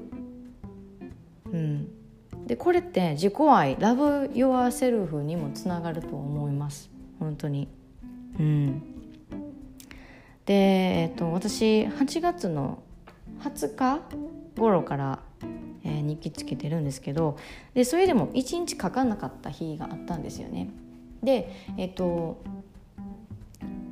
[1.53, 1.89] うん、
[2.47, 6.91] でこれって自己愛ラブ・ヨア・セルフにもつながると思います
[7.21, 7.69] 本当に。
[8.41, 8.83] うん、
[10.45, 12.83] で、えっと、私8月の
[13.41, 14.01] 20日
[14.59, 15.21] 頃から、
[15.85, 17.37] えー、日記つけてるんですけど
[17.75, 20.71] でそれでも1日書かなかった日があったんですよね。
[21.23, 22.43] で、えっと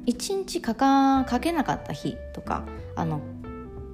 [0.07, 2.65] 1日書か書けなかった日とか
[2.97, 3.21] あの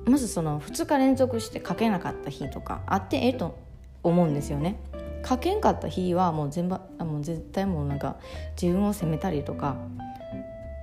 [0.07, 3.59] まずその2日連続して書けなかった日とかあってええと
[4.03, 4.81] 思うんですよね。
[5.27, 8.17] 書けんかった日はもう全部あもう絶対もうなんか
[8.61, 9.77] 自分を責めたりとか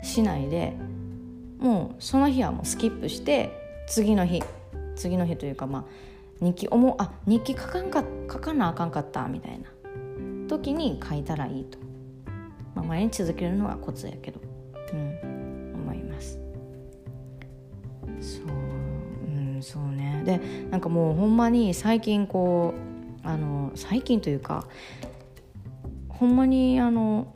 [0.03, 0.73] しないで
[1.57, 3.49] もうその日はもうスキップして
[3.87, 4.43] 次の日
[4.95, 9.69] 次の日というかまあ日記思うあ日記書かんか書かなあかんかったみたいな
[10.47, 11.79] 時に書いたらいいと、
[12.75, 14.54] まあ、毎日続けるのがコツやけど。
[14.93, 16.39] うん、思います
[18.21, 22.73] そううんそうねでなんかもうほんまに最近こ
[23.23, 24.67] うあの最近というか
[26.09, 27.33] ほんまにあの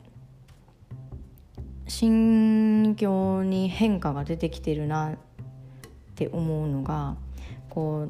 [1.86, 5.16] 心境に変化が出てきてるなっ
[6.14, 7.16] て思うのが
[7.68, 8.08] こ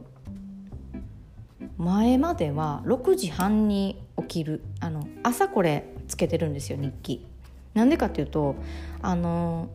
[1.78, 7.29] う前までは6時半に起きるあの朝これつけてるんですよ日記。
[7.74, 8.56] なんでかっていうと
[9.02, 9.68] あの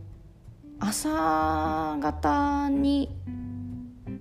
[0.79, 3.09] 朝方に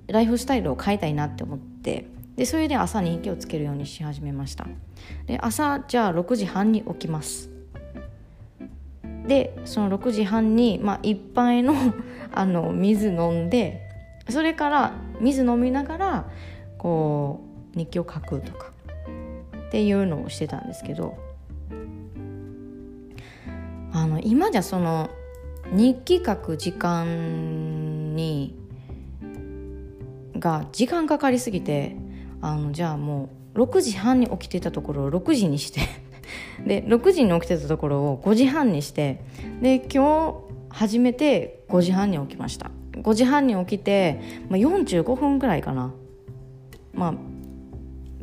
[0.06, 2.06] ライフスタイルを変えたいなって思って
[2.36, 4.66] でそれで朝に日記をつけるようにし始めました。
[5.26, 7.50] で朝じゃあ6時半に起きます。
[9.26, 11.74] でその6時半に、まあ、一杯の
[12.32, 13.80] あの水飲んで
[14.28, 16.30] それから水飲みながら
[16.78, 17.40] こ
[17.74, 18.72] う日記を書くとか
[19.68, 21.16] っていうのをしてたんですけど
[24.04, 25.08] あの今じゃその
[25.72, 28.54] 日記書く時間に
[30.38, 31.96] が時間かかりすぎて
[32.42, 35.80] あのじゃあもう6時半に起きてたところを6時にして
[36.66, 39.22] で6時に起きてたところを5時半にして
[39.62, 40.34] で今日
[40.68, 42.70] 初めて5時半に起きました。
[42.92, 45.94] 5時半に起きて、まあ、45分ぐらいかな。
[46.92, 47.14] まあ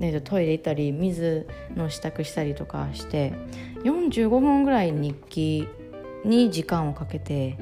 [0.01, 3.33] ね、トイレ行ったり水の支度したりとかして
[3.83, 5.67] 45分ぐらい日記
[6.25, 7.59] に時間をかけて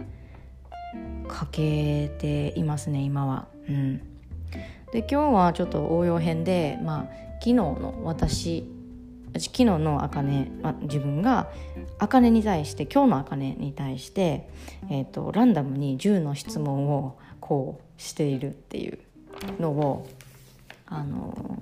[1.27, 3.47] かけていますね今は。
[3.67, 3.97] うん、
[4.93, 7.03] で今日はちょっと応用編で、まあ、
[7.39, 8.63] 昨日の私
[9.37, 11.49] 昨日のあかね、まあ、自分が
[11.99, 14.49] あかねに対して今日のあかねに対して、
[14.89, 18.97] えーと、ランダムに10の質問をこうしているっていう
[19.59, 20.07] のを
[20.89, 21.61] あの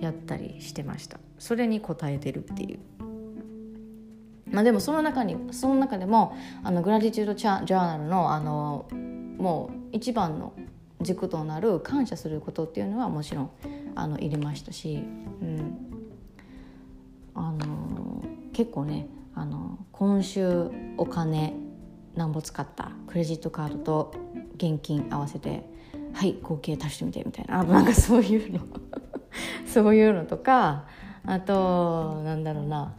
[0.00, 1.20] やったりしてました。
[1.38, 2.78] それに答えてるっていう。
[4.50, 8.86] まあでもその中にその中でもあのグラディチュードジャーナルのあの
[9.38, 10.52] もう一番の
[11.00, 13.50] 軸となる感謝することっていうのはもちろん
[13.94, 15.76] あの入れましたし、うん、
[17.34, 21.54] あの結構ねあの今週お金
[22.14, 24.14] なんぼ使ったクレジットカードと
[24.56, 25.64] 現金合わせて
[26.14, 27.60] はい合計足してみてみたいな。
[27.60, 28.60] あなんかそういうの。
[29.66, 30.84] そういうのとか
[31.24, 32.94] あとなんだろうな、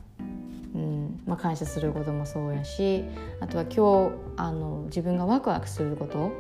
[0.74, 3.03] うんまあ、感謝することもそうやし
[3.39, 6.32] あとは今日あの自分がワクワクすること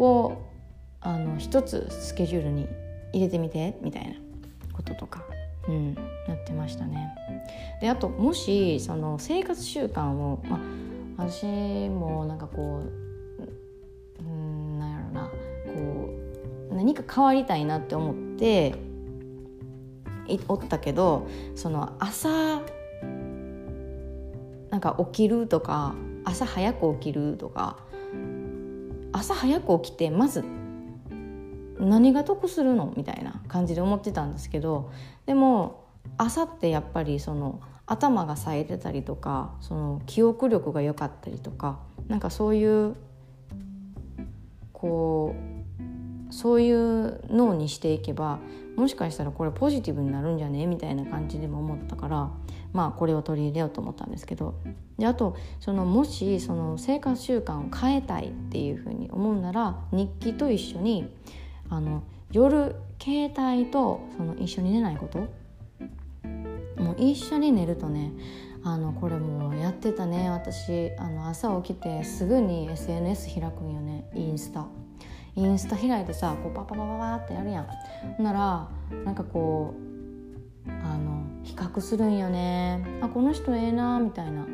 [0.00, 0.42] を
[1.00, 2.68] あの一つスケジュールに
[3.12, 4.14] 入れてみてみたいな
[4.72, 5.24] こととか、
[5.68, 5.94] うん、
[6.28, 7.14] やってましたね。
[7.80, 10.60] であともしその生活習慣を、まあ、
[11.28, 11.46] 私
[11.88, 13.05] もなんかこう
[16.86, 18.76] 何か変わりたいなって思って
[20.46, 21.26] おったけど
[21.56, 22.62] その朝
[24.70, 27.78] なんか起きるとか朝早く起きるとか
[29.12, 30.44] 朝早く起きてまず
[31.80, 32.94] 何が得するの？
[32.96, 34.92] みたいな感じで思ってたんですけど
[35.26, 42.94] でも朝ってやっぱりその頭が冴えてたりとかその記憶力が良かったりとかなんかそういう
[44.72, 45.55] こう
[46.30, 48.38] そういう脳にしていけば
[48.76, 50.66] もしかしたらこれポジティブになるんじゃね？
[50.66, 52.30] みたいな感じでも思ったから
[52.72, 54.54] まあこれを取り入れようと思ったんですけど。
[54.98, 61.12] であとそのもしその生活習慣を変えたいっていうふうに思うなら日記と一緒に
[61.68, 62.02] あの
[62.32, 65.18] 夜携帯とその一緒に寝ないこと。
[66.82, 68.12] もう一緒に寝るとね
[68.62, 70.28] あのこれもうやってたね。
[70.30, 74.10] 私あの朝起きてすぐに SNS 開くんよね。
[74.14, 74.66] インスタ。
[75.36, 77.66] インスタ開いてさこうパパパパパってやるや
[78.18, 78.22] ん。
[78.22, 78.68] なら
[79.04, 79.74] なんかこ
[80.66, 82.82] うあの比較するんよね。
[83.02, 84.46] あこの人ええなみたいな。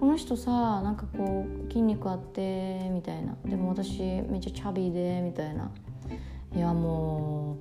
[0.00, 3.36] この人さなんかこう筋肉あってみたいな。
[3.44, 5.70] でも私めっちゃチャビーでみたいな。
[6.56, 7.58] いやも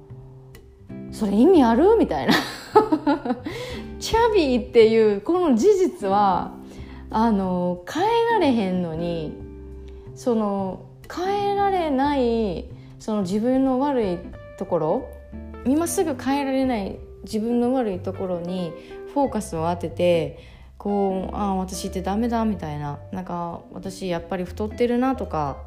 [1.12, 1.98] うそれ意味ある？
[1.98, 2.34] みたいな。
[4.00, 6.54] チャビーっていうこの事実は
[7.10, 9.36] あの変えられへんのに
[10.16, 12.66] その変えられない
[13.00, 14.20] その自分の悪い
[14.58, 15.10] ところ
[15.66, 18.72] 今すぐ変えられない自分の悪いところに
[19.14, 20.40] フォーカスを当てて
[20.78, 25.58] こうああ私ってダメだみたいななんか私やっぱり太ってるなとか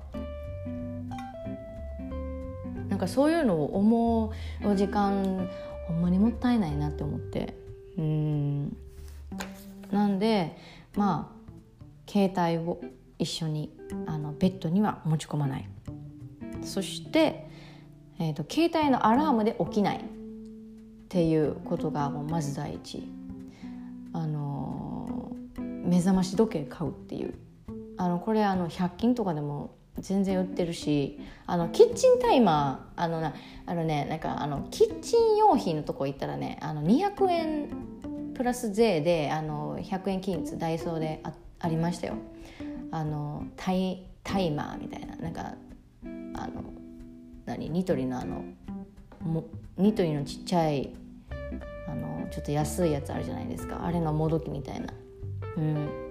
[2.89, 4.33] なんかそういうのを思
[4.65, 5.49] う時間
[5.87, 7.55] ほんまにもったいないなって思って。
[7.99, 8.77] うん。
[9.91, 10.57] なんで
[10.95, 12.81] まあ携帯を
[13.21, 13.71] 一緒に
[14.07, 15.69] あのベッドには持ち込まない。
[16.63, 17.49] そして、
[18.19, 20.03] えーと、携帯のアラームで起きないっ
[21.09, 23.07] ていうことがもうまず第一。
[24.13, 27.35] あの目覚まし時計買うっていう。
[27.97, 33.35] あのこれあの100均とかでも全然売ってるしあのキッチンタイマーあのな
[33.67, 37.69] あのねなんかあのキッチン用品のとこ行ったらねあの200円
[38.35, 42.15] プラス税であの100円均一ダイソーであありましたよ。
[42.91, 45.55] あのタイタイマーみたいななんか
[46.35, 46.65] あの
[47.47, 48.45] 何ニトリのあの
[49.77, 50.95] ニトリのちっちゃい
[51.89, 53.85] あのちょっと安いやつあるじゃないですか。
[53.85, 54.93] あれのもどきみたいな。
[55.57, 56.11] うん。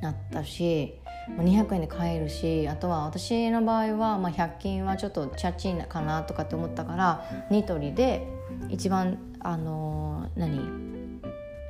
[0.00, 0.94] なったし
[1.38, 8.26] 200円で買えるしあとは私の場合は、まあ、100均はちょっとチャチンかなとかって思ったからニトリで
[8.68, 11.20] 一番あのー、何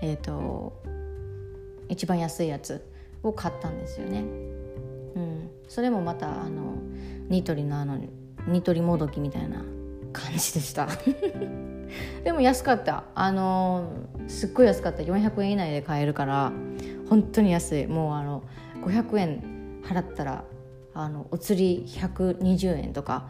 [0.02, 0.80] えっ、ー、と
[1.88, 2.89] 一番安いやつ
[3.22, 4.20] を買ったんですよね。
[4.20, 6.76] うん、それもまたあの
[7.28, 7.98] ニトリのあの
[8.46, 9.64] ニトリもどきみたいな
[10.12, 10.88] 感じでした。
[12.24, 13.04] でも安かった。
[13.14, 13.90] あの
[14.28, 15.02] すっごい安かった。
[15.02, 16.52] 400円以内で買えるから
[17.08, 17.86] 本当に安い。
[17.86, 18.42] もうあの
[18.84, 20.44] 500円払ったら
[20.94, 23.28] あのお釣り120円とか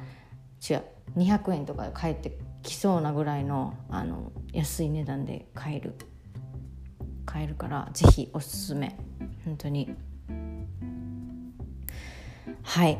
[0.68, 0.82] 違う
[1.16, 5.94] 200円とかで帰ってきそうなぐらいのあの安い値段で買える。
[7.26, 8.98] 買えるから是非おすすめ。
[9.44, 9.94] 本当に
[12.62, 12.98] はい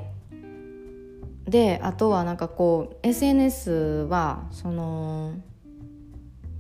[1.47, 5.35] であとはなんかこう SNS はその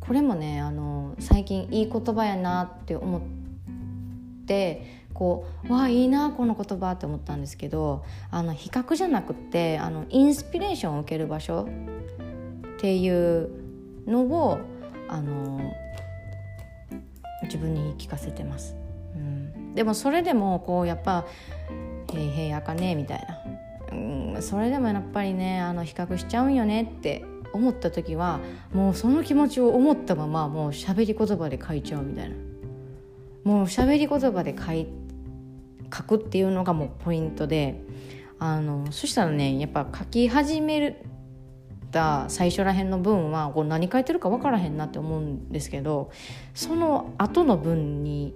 [0.00, 3.20] これもねあの最近いい言葉やなって思っ
[4.46, 11.68] てこうわあいいなこの言葉って思ったんですけどあの比較じゃなくてあのインスピレーションを受ける場所
[12.76, 13.50] っていう
[14.06, 14.58] のを
[15.08, 15.60] あの
[17.42, 18.79] 自分に聞かせてます。
[19.74, 21.26] でもそれでもこうやっぱ
[22.14, 23.26] 「へいへいあかね」みたい
[23.90, 28.40] な、うん、それでもやっぱりねあの比較しちゃうんよねって思った時は
[28.72, 32.36] もうその気持ちを思ったままもう喋り言葉で書いちゃうみたいな。
[33.44, 34.86] もう喋り言葉で書い
[35.92, 37.82] 書くっていうのがもうポイントで
[38.38, 40.96] あのそしたらねやっぱ書き始める
[41.90, 46.10] た最初らへんの文はこう何書いてるか分からへんなって思うんですけど
[46.54, 48.34] その後の文に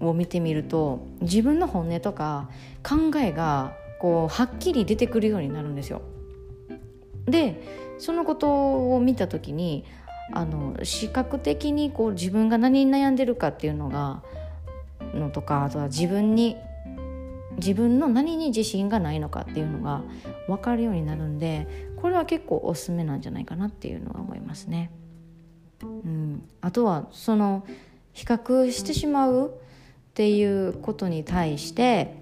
[0.00, 2.48] を見てみると自分の本音とか
[2.82, 6.02] 考えがこうはっきり出てくるようになるんですよ。
[7.26, 7.62] で
[7.98, 9.84] そのことを見た時に
[10.32, 14.22] あの視覚的にこう自分が何に悩んでるかっていうのが
[15.14, 16.56] のとかあとは自分に
[17.56, 20.02] 自分の何に自信がないのかっていうのが
[20.46, 24.90] 分かるようになるんでこれは結構おすすめなんじゃないかなっていうのは思いますね。
[25.82, 27.64] うん、あとはその
[28.12, 29.52] 比較してしまう
[30.18, 32.16] っていうことに対して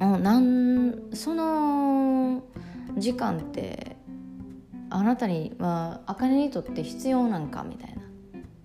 [0.00, 2.42] なんその
[2.98, 3.96] 時間って
[4.90, 7.94] あなたには茜にとって必要なんかみたい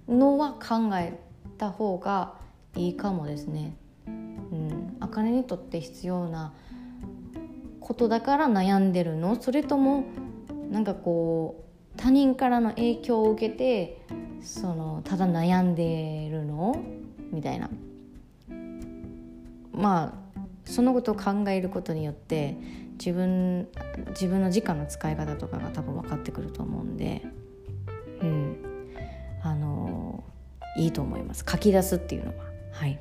[0.08, 1.20] なのは考え
[1.60, 2.34] た方が
[2.76, 3.76] いいかもですね。
[4.08, 6.56] うん、茜にとって必要な
[7.80, 9.40] ことだから悩んでるの？
[9.40, 10.06] それとも
[10.72, 11.64] なんかこ
[11.94, 14.02] う他人からの影響を受けて
[14.42, 16.97] そのただ悩んでるの？
[17.32, 17.70] みたいな。
[19.74, 22.58] まあそのことを考えることによって
[22.98, 23.68] 自分
[24.10, 27.24] 自分の時間の使い方とかが多分分かってくると思うんで
[28.22, 28.58] うん。
[29.44, 30.24] あの
[30.78, 31.46] いいと思います。
[31.50, 32.46] 書き出すっていうのは。
[32.72, 33.00] はい。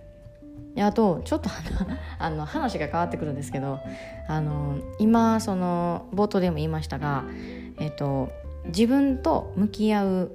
[0.79, 1.49] あとちょっと
[2.19, 3.81] あの話が変わってくるんですけど
[4.29, 7.25] あの今その冒頭でも言いましたが、
[7.79, 8.31] えっと、
[8.67, 10.33] 自分と向き合う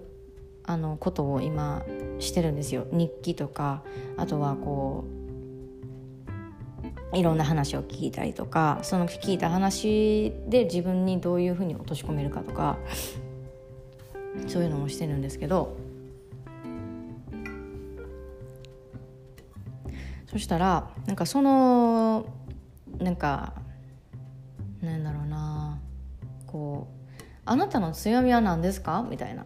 [0.71, 1.83] あのことを今
[2.19, 3.83] してるんですよ日記とか
[4.15, 5.03] あとはこ
[7.13, 12.77] ういろんな話を聞いたりとかその聞いた話で自分にどういうふうに落とし込めるかとか
[14.47, 15.75] そういうのもしてるんですけど
[20.27, 22.25] そしたらなんかその
[22.97, 23.55] なんか
[24.81, 25.81] なんだろうな
[26.47, 29.45] こう「あなたの強みは何ですか?」みたいな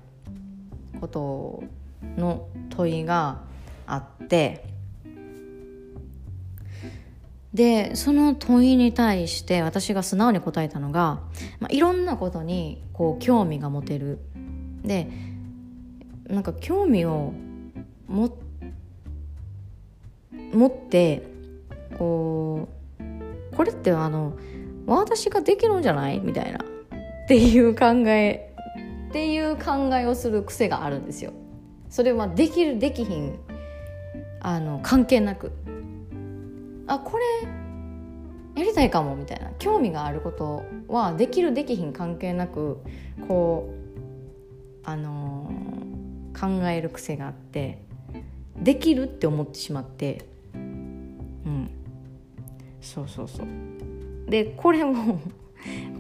[0.99, 1.63] こと
[2.17, 3.41] の問いが
[3.87, 4.63] あって
[7.53, 11.21] でその問いに対して私が素直に答えたのが、
[11.59, 14.19] まあ、いろんなことにこう興味が持てる。
[14.83, 15.09] で
[16.27, 17.33] なんか興味を
[18.07, 18.27] 持
[20.67, 21.23] って
[21.97, 22.67] こ
[22.99, 24.37] うこれってあの
[24.85, 26.19] 私ができるんじゃない？
[26.19, 26.59] みたいな。
[26.59, 28.54] っていう考え
[29.15, 31.31] っていう考えをする癖があるんですよ。
[31.89, 33.39] それはできるできひん
[34.41, 35.53] あの関係なく。
[36.85, 37.23] あこれ
[38.61, 39.51] やりたいかもみたいな。
[39.57, 42.79] 興味があることはできるできひん関係なく
[43.29, 47.85] こうあのー、考える癖があって
[48.57, 50.25] できるって思ってしまって。
[50.53, 51.69] うん。
[52.81, 53.47] そうそうそう。
[54.29, 55.21] でこれも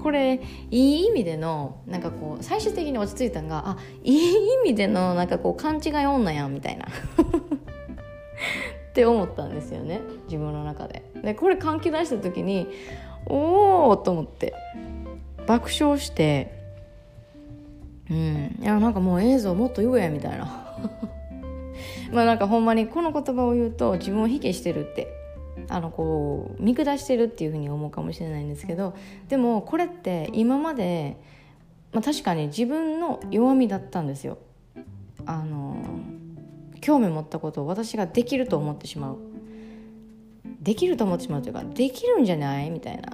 [0.01, 0.41] これ
[0.71, 4.33] いい意味でのなんかこう最終的に落ち着いたのがあいい
[4.65, 6.85] 意味でのなんかこう勘違い女やんみたいな
[8.89, 11.03] って思ったんですよね自分の中で。
[11.23, 12.67] でこれ換気出した時に
[13.25, 14.53] おおと思って
[15.47, 16.53] 爆笑して
[18.09, 20.45] うんいやなんかもう映像もっと言えみたいな
[22.13, 25.07] まあなんかほんまにこの言葉を言うと自分を卑下してるって
[25.69, 28.95] あのこう見下してるっていうふうに思うかもしれないんですけど
[29.29, 31.17] でもこれって今まで、
[31.91, 34.37] まあ、確かに自分の弱みだったんですよ。
[35.25, 35.77] あの
[36.81, 39.17] 興味持ったことを私ができると思ってしまう。
[40.61, 43.13] できると思ってしまうというかできるんじゃないみたいな。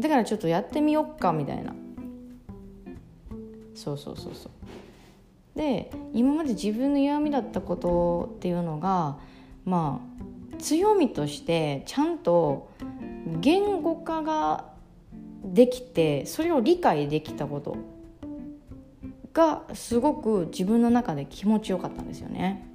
[0.00, 1.74] だからちょっとやってみよっかみたいな。
[3.74, 4.52] そうそうそうそう。
[5.58, 9.16] で今まで自分の弱みだったことっていうのが
[9.64, 10.15] まあ
[10.58, 12.70] 強みとしてちゃんと
[13.40, 14.72] 言語化が
[15.44, 17.76] できてそれを理解できたこと
[19.32, 22.66] がすごく自分の中で気持ちよかったんですよね。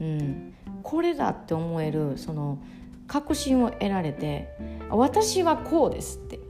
[0.00, 2.58] うん、これだって思えるその
[3.06, 4.48] 確信を得られて
[4.90, 6.40] 私はこうですって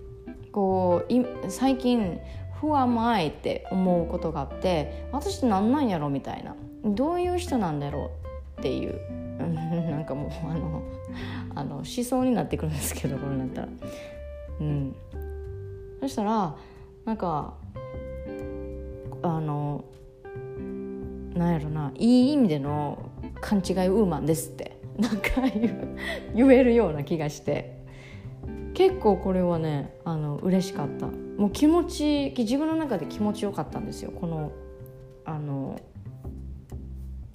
[0.52, 2.18] こう最近
[2.60, 8.10] 「Who am I?」って思うことがあって私って何なんやろみたいなどういう人なんだろ
[8.56, 9.00] うっていう
[9.46, 10.82] なんかもうあの
[11.54, 13.68] あの思想になってくるんですけどこれなったら。
[14.60, 14.94] うん、
[16.00, 16.54] そしたら
[17.04, 17.54] なんか
[19.22, 19.84] あの
[21.34, 25.30] なんやろないい意味での勘違いウーマンですってなんか
[26.34, 27.82] 言えるような気がして
[28.74, 34.52] 結構これはねあの嬉しかったもう気持ち自分の中で気持ちよかったんですよこの
[35.24, 35.80] あの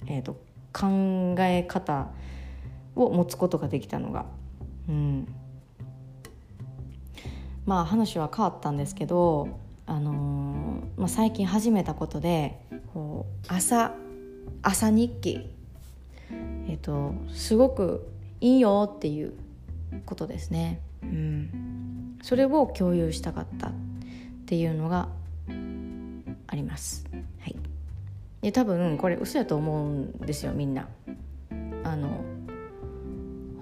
[0.06, 0.40] えっ、ー、と
[0.78, 2.08] 考え方
[2.94, 4.26] を持つことができたのが。
[4.88, 5.28] うん。
[7.66, 9.48] まあ話は変わったんですけど
[9.86, 12.58] あのー、まあ、最近始めたことで
[12.94, 13.94] こう朝
[14.62, 15.54] 朝日記。
[16.68, 18.06] えっ、とすごく
[18.40, 19.32] いいよっていう
[20.04, 20.80] ことですね。
[21.02, 23.72] うん、それを共有したかったっ
[24.46, 25.08] ていうのが
[26.46, 27.06] あります。
[27.40, 27.56] はい、
[28.42, 30.88] で多分これ嘘やと思うんですよみんな。
[31.84, 32.24] あの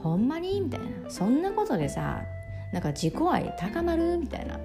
[0.03, 0.61] ほんまに？
[0.61, 1.11] みたいな。
[1.11, 2.23] そんなことでさ
[2.73, 4.19] なんか自己愛高まる？
[4.19, 4.61] みたいな。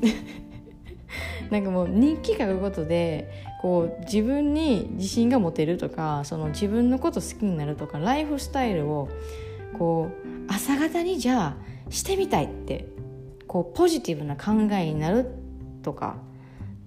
[1.50, 3.30] なんかもう日記書くことで
[3.62, 9.08] こう自分に自信が持てるとかその自分のこと好きになるとかライフスタイルを
[9.78, 11.56] こう朝方にじゃ
[11.88, 12.86] あしてみたいって
[13.46, 15.26] こうポジティブな考えになる
[15.82, 16.18] とか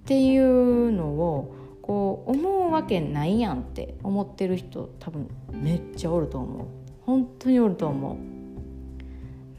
[0.04, 1.56] っていうのを
[1.92, 6.68] こう思うわけないやんって思ってる人多分めっちゃおると思う。
[7.02, 8.18] 本当におると思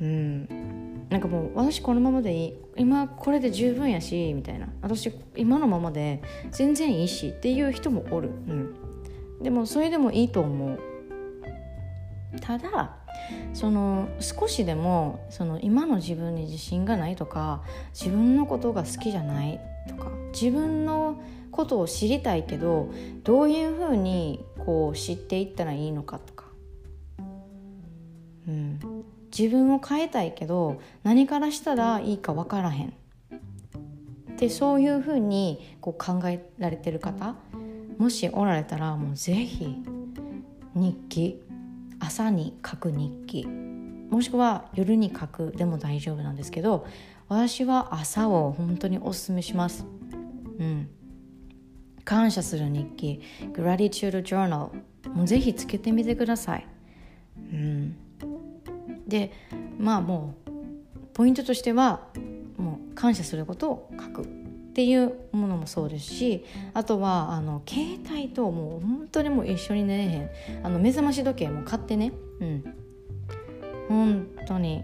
[0.00, 0.02] う。
[0.02, 1.08] うん。
[1.10, 2.54] なんかもう私このままでいい。
[2.78, 4.70] 今これで十分やしみたいな。
[4.80, 6.22] 私今のままで
[6.52, 8.30] 全然いいしっていう人もおる。
[8.30, 8.74] うん。
[9.42, 10.80] でもそれでもいいと思う。
[12.40, 12.96] ただ
[13.52, 17.62] その少しでもその今の自分に自信がないとか
[17.92, 21.20] 自分のことが好きじゃないとか自分の
[21.52, 22.90] ことを知りたいけど
[23.22, 26.46] どういうふうにこう知っていったらいいのかとか、
[28.48, 28.80] うん、
[29.36, 32.94] 自分を変えたいけど何からしたらいいか分からへん。
[34.36, 37.36] でそういうふうにこう考えられてる方
[37.98, 39.76] もしおられたらもう是非
[40.74, 41.42] 日記。
[42.04, 43.46] 朝に書く日記。
[43.46, 46.84] もしくは夜に書くでも大丈夫なんですけど
[47.28, 49.86] 私は朝を本当におすすめします。
[50.58, 50.88] うん、
[52.04, 53.20] 感謝する日記
[53.52, 54.70] Gratitude Journal
[55.14, 56.66] もうぜひつけてみてください。
[57.36, 57.96] うん、
[59.06, 59.32] で
[59.78, 60.50] まあもう
[61.14, 62.08] ポイントとしては
[62.56, 64.42] もう感謝することを書く。
[64.72, 70.30] っていうものもそうですしあとはあの携帯ともう本当にもう一緒に寝れへん。
[70.62, 72.12] あの目覚まし時計も買ってね。
[72.40, 72.64] うん。
[73.88, 74.82] 本当に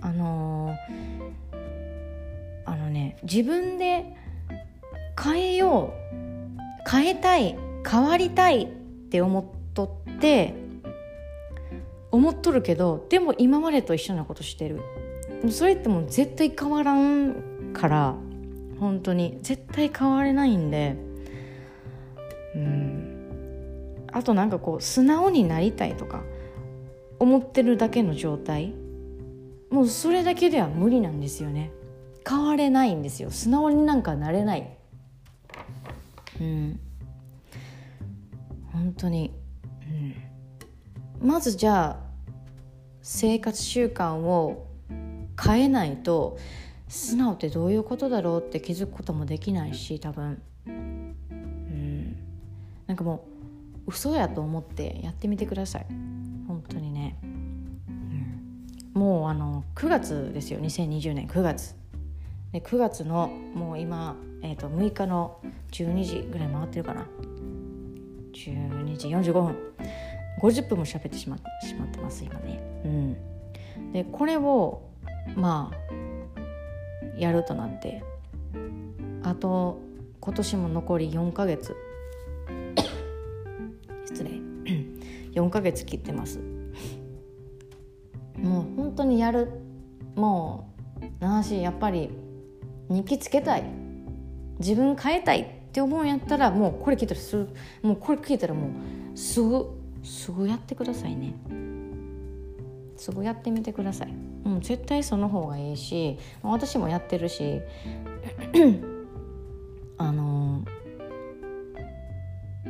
[0.00, 1.56] あのー、
[2.64, 4.16] あのね自分で
[5.22, 6.25] 変えよう。
[6.88, 7.56] 変えたい
[7.88, 8.68] 変わりたいっ
[9.10, 10.54] て思っとって
[12.10, 14.80] 思っとるけどでも今までと一緒なことしてる。
[15.50, 18.14] それってもう絶対変わらんから
[18.80, 19.38] 本当に。
[19.42, 20.96] 絶対変われないんで。
[22.54, 24.06] うん。
[24.12, 26.22] あとなんかこう素直になりたいとか
[27.18, 28.72] 思ってるだけの状態。
[29.70, 31.70] もうそれだけでは無理なんですよね。
[32.28, 33.30] 変われないんですよ。
[33.30, 34.75] 素直になんかなれない。
[36.40, 36.80] うん。
[38.72, 39.32] 本当に、
[41.20, 42.06] うん、まずじゃあ
[43.00, 44.66] 生活習慣を
[45.42, 46.38] 変えないと
[46.88, 50.42] 素直ってどういうことだろうって気づくこともできないし多分。
[50.66, 51.16] うん。
[52.86, 53.26] なんかも
[53.86, 55.86] う嘘やと思ってやってみてください。
[56.46, 57.26] 本当にね、う
[58.98, 60.60] ん、もうあの9月ですよ。
[60.60, 61.74] 2020年9月
[62.56, 65.42] で9月のもう今、えーと、6日の
[65.72, 67.06] 12時ぐらい回ってるかな。
[68.32, 69.56] 12時45分。
[70.40, 72.58] 50分も喋ってしましまってます今ね。
[72.86, 73.92] うん。
[73.92, 74.88] でこれを
[75.34, 78.02] まあやるとなって。
[79.22, 79.78] あと
[80.20, 81.76] 今年も残り4ヶ月。
[84.08, 84.30] 失礼。
[85.38, 86.40] 4ヶ月切ってます。
[88.38, 89.50] もう本当にやる。
[90.14, 90.70] も
[91.20, 92.24] うなしやっぱり
[92.88, 93.64] 日記つけたい。
[94.58, 95.42] 自分変えたい。
[95.42, 97.46] って思うんやったらもうこれ聞いたらす
[97.82, 98.70] もうこれ聞いたらも
[99.14, 99.66] うすぐ
[100.02, 101.34] すぐやってくださいね。
[102.96, 104.14] すぐやってみてください、
[104.46, 107.60] うん、絶対その方がいいし私もやってるし。
[109.98, 110.62] あの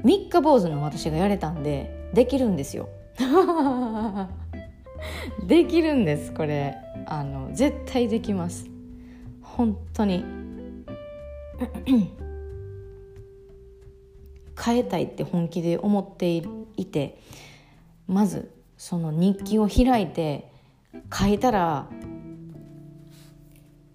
[0.05, 2.89] 三日坊主の私がやれたんでできるんですよ。
[5.47, 6.77] できるんですこれ。
[7.07, 8.76] あの絶対できます。
[9.57, 10.23] 本当に
[14.63, 16.43] 変えたいって本気で思って
[16.77, 17.19] いて
[18.07, 20.53] まずその日記を開いて
[21.11, 21.89] 書いたら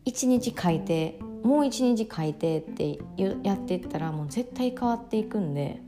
[0.04, 3.00] 一日書いてもう一日書いてって
[3.44, 5.80] やっていったらもう絶対変わっていくんで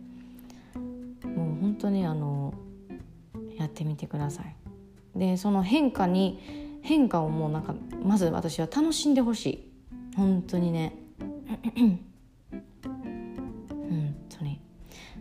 [1.23, 2.53] もう本当にあの
[3.57, 4.55] やってみてください。
[5.15, 7.73] でその変化に変化をもうなんか
[8.03, 9.71] まず私は楽しんでほしい。
[10.15, 10.93] 本当にね。
[11.77, 11.99] 本
[14.29, 14.61] 当に。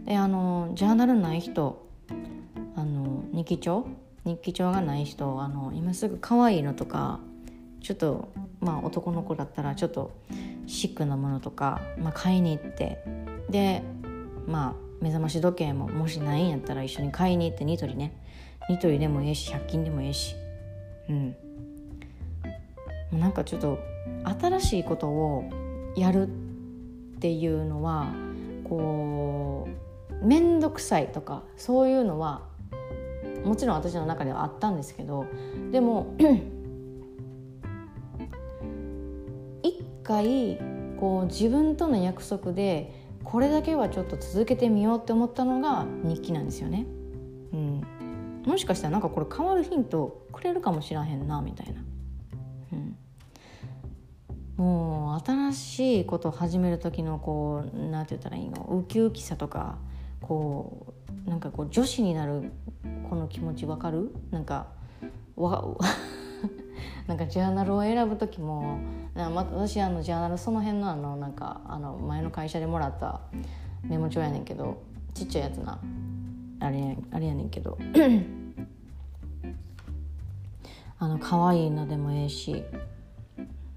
[0.04, 1.88] であのジャーナルない人
[2.74, 3.86] あの日記帳？
[4.24, 7.20] 日記帳がない人あの今すぐ可愛いのとか
[7.80, 10.12] ちょっとまあ男の子だったらちょっと
[10.66, 13.04] シックなものとか、まあ、買いに行って。
[13.50, 13.82] で
[14.46, 18.20] まあ目覚まし時計ももしないんやったら一緒に買いに行ってニトリね。
[18.68, 20.34] ニトリでもええし100均でもええし。
[21.08, 21.36] うん。
[23.12, 23.78] なんかちょっと
[24.40, 25.44] 新しいことを
[25.96, 26.30] やるっ
[27.20, 28.08] ていうのは
[28.64, 29.68] こ
[30.20, 32.42] う面倒くさいとかそういうのは
[33.44, 35.26] もちろん私の中ではあったんですけど
[35.70, 36.14] でも
[39.62, 40.58] 一回
[40.98, 46.86] こう自分との約束でこれだけはちょっと続けてみようって思ったのが日記なんですよね。
[47.52, 47.82] うん、
[48.46, 51.82] もしかしたらなんかこれ変わるヒントくれるかもしらへんなみたいな。
[54.62, 58.62] もう新しいことを始める時のこう何て言ったらいいの？
[58.62, 59.76] ウキウキさとか
[60.20, 60.94] こ
[61.26, 62.52] うなんかこう女子になる
[63.10, 64.14] この気持ちわかる？
[64.30, 64.68] なんか
[65.34, 65.64] わ
[67.08, 68.78] なんかジャーナルを選ぶ時も
[69.16, 73.20] 私あのジャーナルその辺のあのなんかあの前の会社でもらった
[73.82, 74.80] メモ帳やねんけど
[75.12, 75.80] ちっちゃいやつな。
[76.60, 77.76] あれあれやねんけど。
[81.00, 82.62] あの可愛いのでもええし。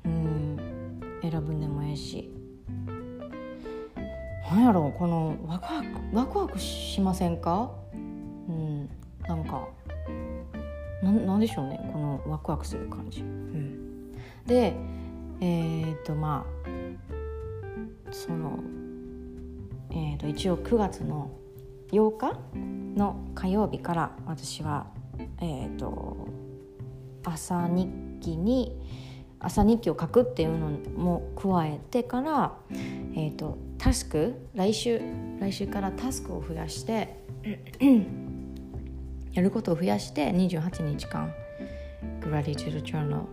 [0.05, 0.59] うん。
[1.29, 2.31] 選ぶんでもええし。
[4.51, 7.71] なんやろうこのワクワクワクワクしませんか？
[7.93, 7.97] う
[8.51, 8.89] ん
[9.27, 9.67] なんか
[11.03, 14.11] なんでしょうねこのワクワクする感じ、うん、
[14.45, 14.73] で
[15.41, 18.59] えっ、とまあその
[19.91, 21.31] えー、と一応9月の
[21.91, 22.39] 8日
[22.97, 24.87] の火曜日から私は
[25.39, 26.27] えっ、ー、と
[27.23, 27.89] 朝日
[28.21, 28.77] 記に
[29.39, 32.57] 朝日記を書くっていうのも加えてから、
[33.15, 35.01] えーと、タスク来週
[35.39, 37.19] 来週からタスクを増やして
[39.33, 41.33] やることを増やして28日間
[42.21, 43.23] グラディチュードジャーナ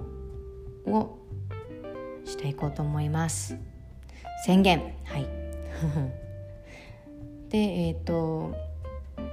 [0.86, 1.18] ルを
[2.24, 3.56] していこうと思います。
[4.44, 4.94] 宣言。
[5.04, 5.26] はい。
[7.48, 8.54] でえっ、ー、と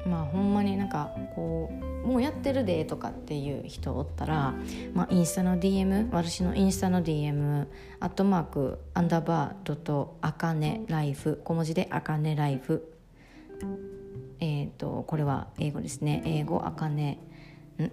[0.06, 1.70] まあほんまになんかこ
[2.04, 4.54] うもうやってるでとかっていう人おったら、
[4.94, 7.68] まあ、インスタの DM 私のインスタの DM
[8.00, 12.94] アットマークアンダーバードとあかねライフ小文字であかねライフ。
[14.42, 16.24] えっ、ー、とこれは英語ですね。
[16.26, 17.20] 英語あかね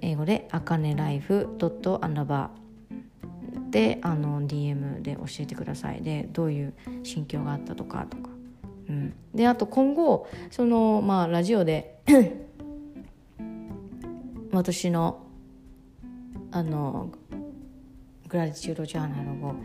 [0.01, 3.71] 英語であかねライフドットアンダーバー。
[3.71, 6.03] であの DM で教えてください。
[6.03, 8.36] でどういう心境があったとかとか。
[8.89, 11.99] うん、であと今後そのまあラジオで
[14.53, 15.23] 私の
[16.51, 17.11] あの
[18.29, 19.57] グラディチュードジャーナルを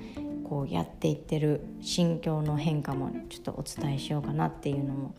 [0.43, 5.15] こうやっていってる心境の変化もちょっとお伝えしようかなっていうのも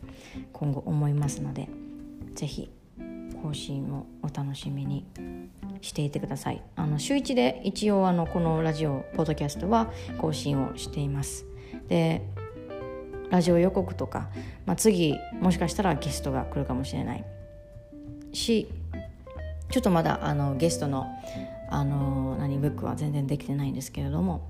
[0.51, 1.67] 今後思いますので
[2.35, 2.69] 是非
[3.41, 5.05] 更新をお楽しみに
[5.81, 6.61] していてください。
[6.75, 11.45] あの週1で一応あのこのラジオポッドキャストは更新をしています。
[11.89, 12.21] で
[13.33, 14.29] ラジオ予告とか、
[14.67, 17.25] まあ、次もしかしたらゲストが来るかもしれない。
[18.31, 18.67] し
[19.71, 21.07] ちょっとまだあのゲストの
[21.67, 24.47] あの何ブックは全然できてないんですけれども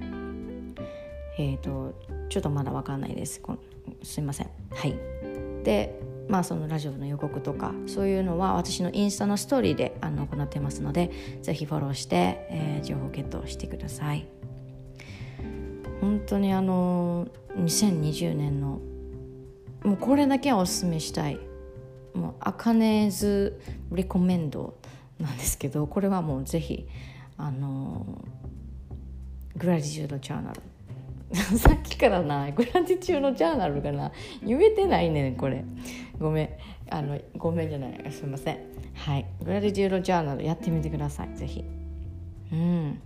[1.38, 3.42] えっ、ー、とちょっとまだ分かんないです。
[4.04, 4.50] すいません。
[4.74, 4.98] はい。
[5.64, 11.10] でまあそのラジオの予告とかそういうのは私のインスタのストーリーであの行ってますので
[11.42, 14.28] ぜひフォローして、えー、情報ゲットしてください。
[16.04, 18.82] 本当にあの2020年の
[19.86, 21.39] もうこれだけはおすすめしたい。
[22.14, 24.78] もうアカネーズリコメンド
[25.18, 26.89] なんですけどこれはもうぜひ
[27.38, 28.22] あの
[29.56, 30.62] グラディチュードジャーナル。
[31.58, 34.12] さっきからなグラディチュードジャーナルがな
[34.45, 35.64] 言えてないねんこれ。
[36.20, 36.49] ごめん。
[36.89, 38.12] あのごめんじゃない。
[38.12, 38.60] すみません。
[38.93, 39.26] はい。
[39.41, 41.34] グラディチュードジャーナルやってみてください。
[41.34, 41.64] ぜひ。
[42.51, 42.99] うん。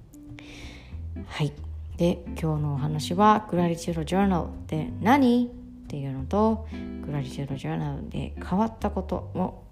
[1.28, 1.54] はい。
[1.98, 6.68] で今日のお話はグラディチュードジャーナルって何っていうのと
[7.04, 9.64] グラディチュードジャーナルで変わったことを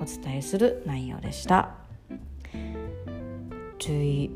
[0.00, 1.74] お伝えする内容でした。
[3.78, 4.30] 注意。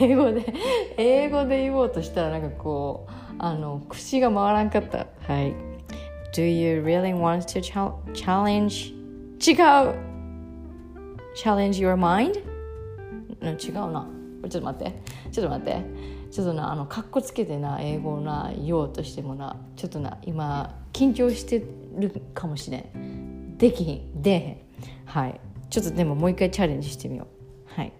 [0.00, 0.54] 英語で
[0.96, 5.08] 英語で言おうとしたらなんかこうあの口が回らんかった。
[5.26, 5.54] はい。
[6.32, 7.60] Do you really want to
[8.14, 8.94] challenge
[9.40, 9.54] 違
[9.90, 9.96] う。
[11.36, 12.38] Challenge your mind?
[13.42, 14.21] 違うな。
[14.48, 15.02] ちょっと待って。
[15.30, 16.22] ちょっと待って。
[16.30, 21.62] ちょっとなあのかっこつけてな英語な言おうとしてもなちょっとな今緊張して
[21.94, 23.58] るかもしれん。
[23.58, 24.22] できひん。
[24.22, 24.56] でへん。
[25.04, 25.40] はい。
[25.68, 27.26] ちょっとでももう一回チャレンジしてみよ
[27.76, 27.80] う。
[27.80, 27.92] はい。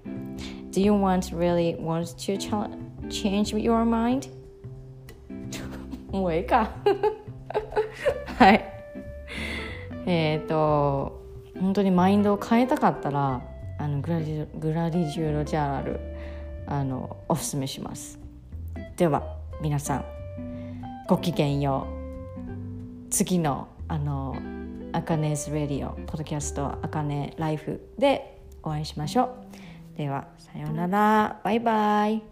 [0.70, 2.38] Do you want really want to
[3.08, 4.30] change your mind?
[6.10, 6.70] もうええか。
[8.38, 8.64] はい。
[10.06, 11.20] えっ、ー、と
[11.60, 13.42] 本当にマインドを変えたかったら
[13.78, 16.11] あのグラディグラディジュールジャーナル。
[16.72, 18.18] あのおすすめします。
[18.96, 20.04] では皆さん
[21.06, 21.86] ごきげんよ
[23.06, 23.10] う。
[23.10, 24.34] 次のあの
[24.92, 29.36] アカネズレディオポッドキャストアカネライフでお会いしましょ
[29.94, 29.98] う。
[29.98, 31.40] ではさようなら。
[31.44, 32.22] バイバイ。